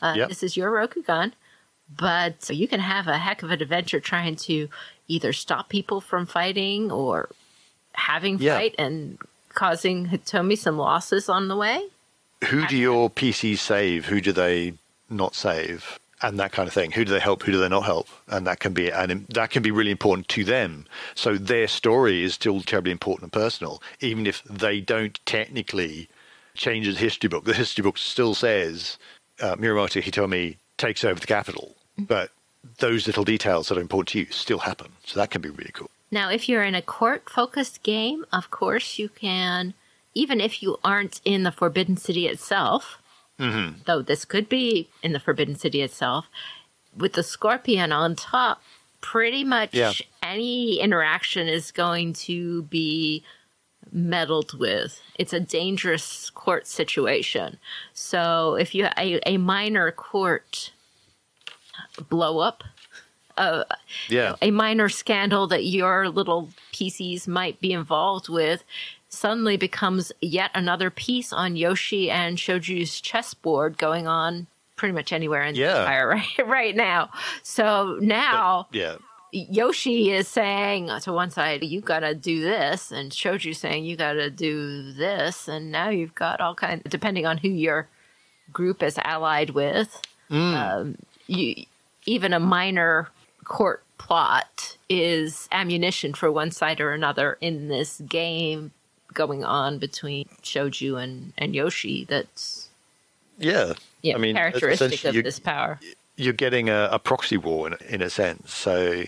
Uh, 0.00 0.14
Yep. 0.16 0.28
This 0.30 0.42
is 0.42 0.56
your 0.56 0.70
Rokugan. 0.70 1.32
But 1.94 2.48
you 2.50 2.66
can 2.68 2.80
have 2.80 3.06
a 3.08 3.18
heck 3.18 3.42
of 3.42 3.50
an 3.50 3.60
adventure 3.60 4.00
trying 4.00 4.36
to 4.36 4.68
either 5.08 5.32
stop 5.32 5.68
people 5.68 6.00
from 6.00 6.24
fighting 6.26 6.90
or 6.92 7.28
having 7.94 8.38
Yeah. 8.38 8.56
fight 8.56 8.74
and 8.78 9.18
causing 9.54 10.08
Hitomi 10.08 10.56
some 10.56 10.78
losses 10.78 11.28
on 11.28 11.48
the 11.48 11.56
way. 11.56 11.88
Who 12.48 12.66
do 12.66 12.76
your 12.76 13.10
PCs 13.10 13.58
save? 13.58 14.06
Who 14.06 14.20
do 14.20 14.32
they 14.32 14.74
not 15.08 15.34
save? 15.34 15.98
And 16.20 16.38
that 16.40 16.50
kind 16.50 16.66
of 16.66 16.74
thing. 16.74 16.90
Who 16.92 17.04
do 17.04 17.12
they 17.12 17.20
help? 17.20 17.44
Who 17.44 17.52
do 17.52 17.60
they 17.60 17.68
not 17.68 17.84
help? 17.84 18.08
And 18.26 18.46
that 18.46 18.58
can 18.58 18.72
be 18.72 18.90
and 18.90 19.24
that 19.28 19.50
can 19.50 19.62
be 19.62 19.70
really 19.70 19.92
important 19.92 20.26
to 20.28 20.44
them. 20.44 20.86
So 21.14 21.36
their 21.36 21.68
story 21.68 22.24
is 22.24 22.34
still 22.34 22.60
terribly 22.60 22.90
important 22.90 23.24
and 23.24 23.32
personal, 23.32 23.80
even 24.00 24.26
if 24.26 24.42
they 24.42 24.80
don't 24.80 25.18
technically 25.26 26.08
change 26.54 26.86
the 26.86 26.98
history 26.98 27.28
book. 27.28 27.44
The 27.44 27.54
history 27.54 27.82
book 27.82 27.98
still 27.98 28.34
says 28.34 28.98
uh, 29.40 29.54
Mirumoto 29.56 30.02
Hitomi 30.02 30.56
takes 30.76 31.04
over 31.04 31.20
the 31.20 31.26
capital, 31.26 31.76
but 31.96 32.30
those 32.78 33.06
little 33.06 33.24
details 33.24 33.68
that 33.68 33.78
are 33.78 33.80
important 33.80 34.08
to 34.08 34.18
you 34.20 34.26
still 34.30 34.58
happen. 34.58 34.88
So 35.04 35.20
that 35.20 35.30
can 35.30 35.40
be 35.40 35.50
really 35.50 35.70
cool. 35.72 35.90
Now, 36.10 36.30
if 36.30 36.48
you're 36.48 36.64
in 36.64 36.74
a 36.74 36.82
court 36.82 37.28
focused 37.28 37.82
game, 37.82 38.24
of 38.32 38.50
course, 38.50 38.98
you 38.98 39.08
can, 39.08 39.74
even 40.14 40.40
if 40.40 40.62
you 40.62 40.78
aren't 40.82 41.20
in 41.24 41.42
the 41.42 41.52
Forbidden 41.52 41.96
City 41.96 42.26
itself, 42.26 43.00
Mm-hmm. 43.38 43.82
though 43.86 44.02
this 44.02 44.24
could 44.24 44.48
be 44.48 44.88
in 45.02 45.12
the 45.12 45.20
Forbidden 45.20 45.56
City 45.56 45.80
itself, 45.82 46.26
with 46.96 47.12
the 47.12 47.22
Scorpion 47.22 47.92
on 47.92 48.16
top, 48.16 48.62
pretty 49.00 49.44
much 49.44 49.74
Yeah. 49.74 49.92
any 50.22 50.80
interaction 50.80 51.46
is 51.46 51.70
going 51.70 52.14
to 52.14 52.62
be 52.64 53.22
meddled 53.92 54.58
with. 54.58 55.00
It's 55.14 55.32
a 55.32 55.38
dangerous 55.40 56.30
court 56.30 56.66
situation. 56.66 57.58
So 57.94 58.54
if 58.56 58.74
you 58.74 58.88
a, 58.98 59.20
a 59.24 59.36
minor 59.38 59.92
court 59.92 60.72
blow 62.08 62.40
up, 62.40 62.64
uh, 63.36 63.64
Yeah. 64.08 64.34
a 64.42 64.50
minor 64.50 64.88
scandal 64.88 65.46
that 65.46 65.64
your 65.64 66.08
little 66.08 66.50
PCs 66.72 67.28
might 67.28 67.60
be 67.60 67.72
involved 67.72 68.28
with 68.28 68.64
suddenly 69.08 69.56
becomes 69.56 70.12
yet 70.20 70.50
another 70.54 70.90
piece 70.90 71.32
on 71.32 71.56
Yoshi 71.56 72.10
and 72.10 72.36
Shoju's 72.38 73.00
chessboard 73.00 73.78
going 73.78 74.06
on 74.06 74.46
pretty 74.76 74.92
much 74.94 75.12
anywhere 75.12 75.42
in 75.42 75.54
Yeah. 75.54 75.72
the 75.72 75.78
empire 75.80 76.08
right, 76.38 76.46
right 76.46 76.76
now. 76.76 77.10
So 77.42 77.98
now 78.00 78.68
Yeah. 78.72 78.96
Yoshi 79.32 80.10
is 80.10 80.26
saying 80.26 80.90
to 81.02 81.12
one 81.12 81.30
side, 81.30 81.62
you 81.62 81.80
gotta 81.82 82.14
do 82.14 82.40
this, 82.40 82.90
and 82.90 83.10
Shoju 83.12 83.54
saying 83.54 83.84
you 83.84 83.94
gotta 83.96 84.30
do 84.30 84.92
this, 84.92 85.48
and 85.48 85.70
now 85.70 85.90
you've 85.90 86.14
got 86.14 86.40
all 86.40 86.54
kinds 86.54 86.82
depending 86.88 87.26
on 87.26 87.36
who 87.38 87.48
your 87.48 87.88
group 88.52 88.82
is 88.82 88.98
allied 89.04 89.50
with. 89.50 90.00
Um, 90.30 90.96
you 91.26 91.64
even 92.06 92.32
a 92.32 92.40
minor 92.40 93.08
court 93.44 93.82
plot 93.98 94.76
is 94.88 95.46
ammunition 95.52 96.14
for 96.14 96.30
one 96.32 96.50
side 96.50 96.80
or 96.80 96.92
another 96.92 97.36
in 97.42 97.68
this 97.68 98.00
game 98.08 98.70
going 99.14 99.44
on 99.44 99.78
between 99.78 100.26
Shoju 100.42 101.02
and, 101.02 101.32
and 101.38 101.54
Yoshi 101.54 102.04
that's 102.04 102.68
Yeah. 103.38 103.74
yeah, 104.02 104.14
I 104.14 104.18
mean, 104.18 104.36
characteristic 104.36 105.04
of 105.04 105.14
this 105.24 105.38
power. 105.38 105.80
you're 106.16 106.32
getting 106.32 106.68
a, 106.68 106.88
a 106.92 106.98
proxy 106.98 107.36
war 107.36 107.66
in, 107.66 107.74
in 107.88 108.02
a 108.02 108.10
sense. 108.10 108.52
So 108.52 109.04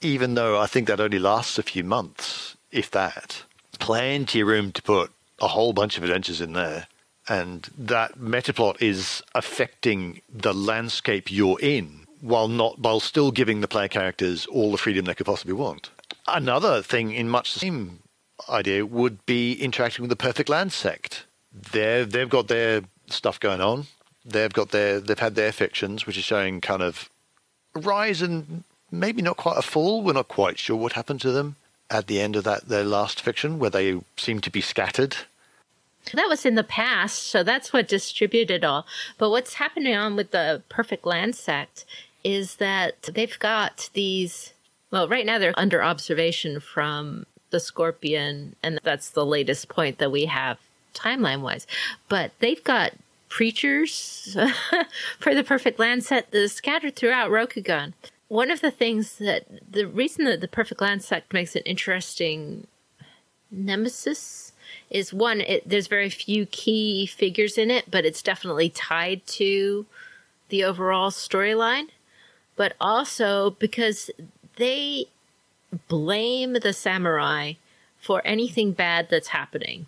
even 0.00 0.34
though 0.34 0.58
I 0.58 0.66
think 0.66 0.88
that 0.88 1.00
only 1.00 1.18
lasts 1.18 1.58
a 1.58 1.62
few 1.62 1.84
months, 1.84 2.56
if 2.72 2.90
that, 2.92 3.42
plenty 3.78 4.40
of 4.40 4.48
room 4.48 4.72
to 4.72 4.82
put 4.82 5.10
a 5.40 5.48
whole 5.48 5.72
bunch 5.72 5.96
of 5.96 6.04
adventures 6.04 6.40
in 6.40 6.52
there. 6.52 6.86
And 7.28 7.68
that 7.78 8.18
metaplot 8.18 8.80
is 8.82 9.22
affecting 9.34 10.20
the 10.32 10.52
landscape 10.54 11.30
you're 11.30 11.60
in 11.60 12.06
while 12.20 12.48
not 12.48 12.78
while 12.78 13.00
still 13.00 13.30
giving 13.30 13.60
the 13.60 13.68
player 13.68 13.88
characters 13.88 14.46
all 14.46 14.70
the 14.72 14.78
freedom 14.78 15.04
they 15.04 15.14
could 15.14 15.26
possibly 15.26 15.54
want. 15.54 15.90
Another 16.26 16.82
thing 16.82 17.12
in 17.12 17.28
much 17.28 17.54
the 17.54 17.60
same 17.60 18.00
idea 18.48 18.86
would 18.86 19.24
be 19.26 19.54
interacting 19.54 20.02
with 20.02 20.10
the 20.10 20.16
perfect 20.16 20.48
land 20.48 20.72
sect. 20.72 21.24
They're, 21.72 22.04
they've 22.04 22.28
got 22.28 22.48
their 22.48 22.82
stuff 23.08 23.40
going 23.40 23.60
on. 23.60 23.86
They've 24.24 24.52
got 24.52 24.70
their 24.70 25.00
they've 25.00 25.18
had 25.18 25.34
their 25.34 25.50
fictions, 25.50 26.06
which 26.06 26.18
is 26.18 26.24
showing 26.24 26.60
kind 26.60 26.82
of 26.82 27.08
rise 27.74 28.20
and 28.20 28.64
maybe 28.90 29.22
not 29.22 29.36
quite 29.36 29.56
a 29.56 29.62
fall. 29.62 30.02
We're 30.02 30.12
not 30.12 30.28
quite 30.28 30.58
sure 30.58 30.76
what 30.76 30.92
happened 30.92 31.20
to 31.22 31.32
them 31.32 31.56
at 31.90 32.06
the 32.06 32.20
end 32.20 32.36
of 32.36 32.44
that 32.44 32.68
their 32.68 32.84
last 32.84 33.20
fiction, 33.20 33.58
where 33.58 33.70
they 33.70 34.00
seem 34.16 34.40
to 34.40 34.50
be 34.50 34.60
scattered. 34.60 35.16
That 36.14 36.28
was 36.28 36.46
in 36.46 36.54
the 36.54 36.64
past, 36.64 37.24
so 37.24 37.42
that's 37.42 37.72
what 37.72 37.88
distributed 37.88 38.64
all. 38.64 38.86
But 39.18 39.30
what's 39.30 39.54
happening 39.54 39.94
on 39.94 40.16
with 40.16 40.30
the 40.30 40.62
Perfect 40.68 41.04
Land 41.04 41.36
Sect 41.36 41.84
is 42.24 42.56
that 42.56 43.02
they've 43.02 43.38
got 43.38 43.90
these. 43.92 44.52
Well, 44.90 45.08
right 45.08 45.26
now 45.26 45.38
they're 45.38 45.58
under 45.58 45.82
observation 45.82 46.58
from 46.58 47.26
the 47.50 47.60
Scorpion, 47.60 48.56
and 48.62 48.80
that's 48.82 49.10
the 49.10 49.26
latest 49.26 49.68
point 49.68 49.98
that 49.98 50.12
we 50.12 50.26
have 50.26 50.58
timeline 50.94 51.40
wise. 51.40 51.66
But 52.08 52.32
they've 52.40 52.62
got 52.62 52.92
preachers 53.28 54.36
for 55.18 55.34
the 55.34 55.44
Perfect 55.44 55.78
Land 55.78 56.04
Sect 56.04 56.32
that 56.32 56.38
is 56.38 56.52
scattered 56.52 56.96
throughout 56.96 57.30
Rokugan. 57.30 57.94
One 58.28 58.50
of 58.50 58.60
the 58.60 58.70
things 58.70 59.18
that 59.18 59.46
the 59.72 59.86
reason 59.86 60.24
that 60.26 60.40
the 60.40 60.48
Perfect 60.48 60.80
Land 60.80 61.02
Sect 61.02 61.32
makes 61.32 61.56
an 61.56 61.62
interesting 61.64 62.66
nemesis 63.50 64.52
is 64.90 65.12
one 65.12 65.40
it, 65.40 65.68
there's 65.68 65.86
very 65.86 66.10
few 66.10 66.46
key 66.46 67.06
figures 67.06 67.58
in 67.58 67.70
it 67.70 67.90
but 67.90 68.04
it's 68.04 68.22
definitely 68.22 68.68
tied 68.68 69.24
to 69.26 69.84
the 70.48 70.62
overall 70.62 71.10
storyline 71.10 71.88
but 72.56 72.74
also 72.80 73.50
because 73.58 74.10
they 74.56 75.06
blame 75.88 76.54
the 76.54 76.72
samurai 76.72 77.54
for 77.98 78.22
anything 78.24 78.72
bad 78.72 79.08
that's 79.10 79.28
happening 79.28 79.86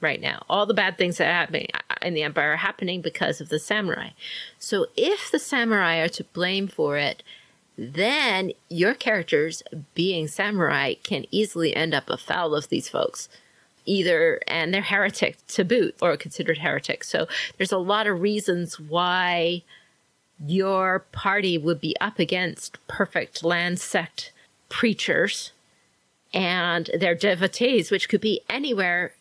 right 0.00 0.20
now. 0.20 0.44
All 0.48 0.66
the 0.66 0.74
bad 0.74 0.98
things 0.98 1.18
that 1.18 1.28
are 1.28 1.32
happening 1.32 1.68
in 2.02 2.14
the 2.14 2.22
empire 2.22 2.52
are 2.52 2.56
happening 2.56 3.00
because 3.00 3.40
of 3.40 3.48
the 3.48 3.58
samurai. 3.58 4.10
So 4.58 4.86
if 4.96 5.30
the 5.30 5.38
samurai 5.38 5.96
are 5.98 6.08
to 6.08 6.24
blame 6.24 6.68
for 6.68 6.96
it 6.96 7.22
then 7.76 8.52
your 8.68 8.94
characters 8.94 9.62
being 9.94 10.28
samurai 10.28 10.94
can 10.94 11.26
easily 11.30 11.76
end 11.76 11.94
up 11.94 12.08
afoul 12.08 12.54
of 12.54 12.68
these 12.68 12.88
folks. 12.88 13.28
Either 13.84 14.40
and 14.48 14.72
they're 14.72 14.82
heretic 14.82 15.36
to 15.46 15.64
boot 15.64 15.94
or 16.00 16.16
considered 16.16 16.58
heretic. 16.58 17.04
So 17.04 17.28
there's 17.56 17.72
a 17.72 17.78
lot 17.78 18.06
of 18.06 18.20
reasons 18.20 18.80
why 18.80 19.62
your 20.44 21.00
party 21.12 21.56
would 21.56 21.80
be 21.80 21.96
up 22.00 22.18
against 22.18 22.84
perfect 22.88 23.44
land 23.44 23.78
sect 23.78 24.32
preachers 24.68 25.52
and 26.34 26.90
their 26.98 27.14
devotees 27.14 27.90
which 27.90 28.08
could 28.08 28.20
be 28.20 28.40
anywhere 28.48 29.12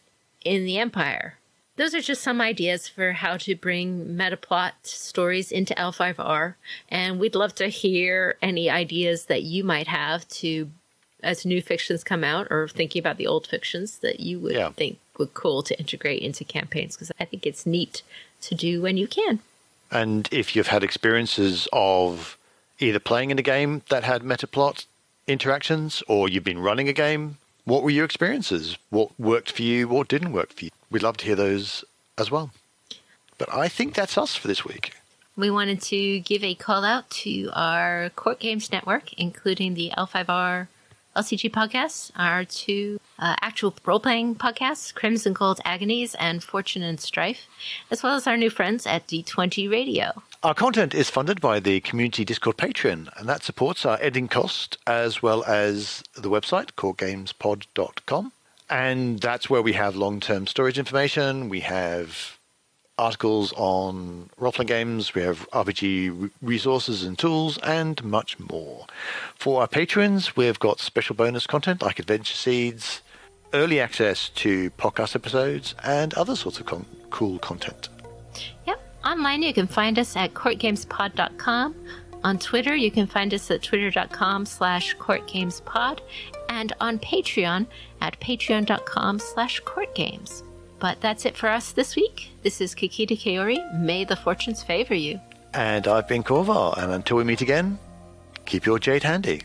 in 0.44 0.66
the 0.66 0.78
empire 0.78 1.38
those 1.78 1.94
are 1.94 2.00
just 2.02 2.24
some 2.24 2.40
ideas 2.40 2.88
for 2.88 3.12
how 3.12 3.36
to 3.36 3.54
bring 3.54 4.06
metaplot 4.16 4.72
stories 4.84 5.52
into 5.52 5.74
L5R. 5.74 6.54
And 6.88 7.20
we'd 7.20 7.36
love 7.36 7.54
to 7.56 7.68
hear 7.68 8.38
any 8.42 8.70
ideas 8.70 9.26
that 9.26 9.44
you 9.44 9.66
might 9.66 9.88
have 9.88 10.26
to 10.30 10.70
as 11.22 11.46
new 11.46 11.62
fictions 11.62 12.02
come 12.02 12.24
out 12.24 12.48
or 12.50 12.70
thinking 12.70 13.02
about 13.02 13.18
the 13.18 13.28
old 13.28 13.46
fictions 13.46 13.98
that 13.98 14.22
you 14.22 14.40
would 14.40 14.54
Yeah. 14.54 14.70
think 14.70 15.00
would 15.18 15.34
cool 15.34 15.64
to 15.64 15.78
integrate 15.78 16.22
into 16.22 16.46
campaigns 16.46 16.96
because 16.96 17.12
I 17.20 17.26
think 17.26 17.46
it's 17.46 17.66
neat 17.66 18.04
to 18.44 18.56
do 18.56 18.82
when 18.82 18.96
you 18.96 19.08
can. 19.08 19.40
And 19.92 20.30
if 20.32 20.56
you've 20.56 20.68
had 20.68 20.82
experiences 20.82 21.68
of 21.74 22.38
either 22.80 23.00
playing 23.00 23.32
in 23.32 23.40
a 23.40 23.42
game 23.44 23.82
that 23.90 24.06
had 24.06 24.22
metaplot 24.24 24.86
interactions 25.28 26.04
or 26.08 26.30
you've 26.30 26.44
been 26.44 26.60
running 26.60 26.88
a 26.88 26.94
game, 26.94 27.38
what 27.66 27.84
were 27.84 27.90
your 27.90 28.06
experiences? 28.06 28.78
What 28.90 29.18
worked 29.20 29.52
for 29.52 29.64
you? 29.64 29.88
What 29.88 30.08
didn't 30.08 30.34
work 30.34 30.54
for 30.54 30.66
you? 30.66 30.72
We'd 30.92 31.04
love 31.04 31.18
to 31.18 31.26
hear 31.26 31.36
those 31.36 31.84
as 32.18 32.30
well. 32.30 32.52
But 33.38 33.54
I 33.54 33.68
think 33.68 33.94
that's 33.94 34.18
us 34.18 34.36
for 34.36 34.48
this 34.48 34.64
week. 34.64 34.94
We 35.36 35.52
wanted 35.52 35.82
to 35.84 36.20
give 36.22 36.44
a 36.44 36.56
call 36.56 36.86
out 36.86 37.10
to 37.10 37.50
our 37.54 38.10
Court 38.16 38.40
Games 38.40 38.72
Network, 38.72 39.14
including 39.14 39.74
the 39.74 39.92
L5R 39.98 40.68
LCG 41.16 41.52
podcasts, 41.52 42.12
our 42.16 42.46
two 42.46 43.00
uh, 43.20 43.36
actual 43.42 43.74
role 43.86 44.00
playing 44.00 44.36
podcasts, 44.36 44.94
Crimson 44.94 45.34
Gold 45.34 45.60
Agonies 45.66 46.16
and 46.16 46.44
Fortune 46.44 46.84
and 46.84 47.00
Strife, 47.00 47.48
as 47.90 48.04
well 48.04 48.16
as 48.16 48.28
our 48.28 48.38
new 48.38 48.50
friends 48.50 48.86
at 48.86 49.08
D20 49.08 49.70
Radio. 49.70 50.24
Our 50.46 50.54
content 50.54 50.94
is 50.94 51.10
funded 51.10 51.42
by 51.42 51.60
the 51.60 51.80
Community 51.80 52.24
Discord 52.24 52.58
Patreon, 52.58 53.10
and 53.18 53.28
that 53.28 53.42
supports 53.42 53.84
our 53.84 53.98
editing 54.00 54.28
cost 54.28 54.78
as 54.86 55.20
well 55.20 55.44
as 55.46 56.04
the 56.14 56.30
website, 56.30 56.74
courtgamespod.com. 56.74 58.32
And 58.70 59.20
that's 59.20 59.50
where 59.50 59.64
we 59.64 59.74
have 59.74 59.96
long 59.96 60.20
term 60.20 60.46
storage 60.46 60.78
information. 60.78 61.50
We 61.50 61.62
have 61.62 62.38
articles 63.00 63.54
on 63.58 64.30
role 64.38 64.52
playing 64.52 64.68
games, 64.68 65.16
we 65.16 65.24
have 65.24 65.50
RPG 65.50 66.30
resources 66.44 67.02
and 67.04 67.18
tools, 67.18 67.58
and 67.64 68.04
much 68.04 68.38
more. 68.38 68.86
For 69.34 69.62
our 69.62 69.68
patrons, 69.68 70.36
we've 70.36 70.60
got 70.60 70.80
special 70.80 71.16
bonus 71.16 71.48
content 71.48 71.82
like 71.82 71.98
Adventure 71.98 72.36
Seeds, 72.36 73.02
early 73.52 73.80
access 73.80 74.30
to 74.30 74.70
podcast 74.70 75.16
episodes, 75.16 75.74
and 75.84 76.14
other 76.14 76.36
sorts 76.36 76.60
of 76.60 76.68
con- 76.68 76.86
cool 77.10 77.40
content. 77.40 77.90
Online, 79.16 79.44
you 79.44 79.54
can 79.54 79.66
find 79.66 79.98
us 79.98 80.18
at 80.18 80.34
courtgamespod.com. 80.34 81.74
On 82.26 82.38
Twitter, 82.38 82.76
you 82.76 82.92
can 82.92 83.08
find 83.08 83.34
us 83.34 83.50
at 83.50 83.64
twitter.com 83.64 84.46
slash 84.46 84.94
courtgamespod. 84.98 86.02
And 86.50 86.74
on 86.82 87.00
Patreon 87.00 87.66
at 88.02 88.20
patreon.com 88.20 89.20
slash 89.20 89.62
courtgames. 89.62 90.44
But 90.80 91.00
that's 91.00 91.26
it 91.26 91.38
for 91.38 91.48
us 91.48 91.72
this 91.72 91.96
week. 91.96 92.32
This 92.44 92.60
is 92.60 92.76
Kakita 92.76 93.18
Kaori. 93.18 93.80
May 93.80 94.04
the 94.04 94.18
fortunes 94.18 94.62
favor 94.62 94.94
you. 94.96 95.22
And 95.54 95.88
I've 95.88 96.10
been 96.10 96.22
Corval, 96.22 96.78
and 96.78 96.92
until 96.92 97.16
we 97.16 97.24
meet 97.24 97.40
again, 97.40 97.80
keep 98.46 98.66
your 98.66 98.80
jade 98.80 99.04
handy. 99.04 99.44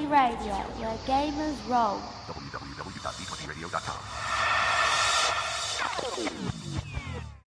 D20 0.00 0.10
Radio, 0.10 0.54
where 0.78 0.98
gamers 1.06 1.56
roll. 1.68 2.02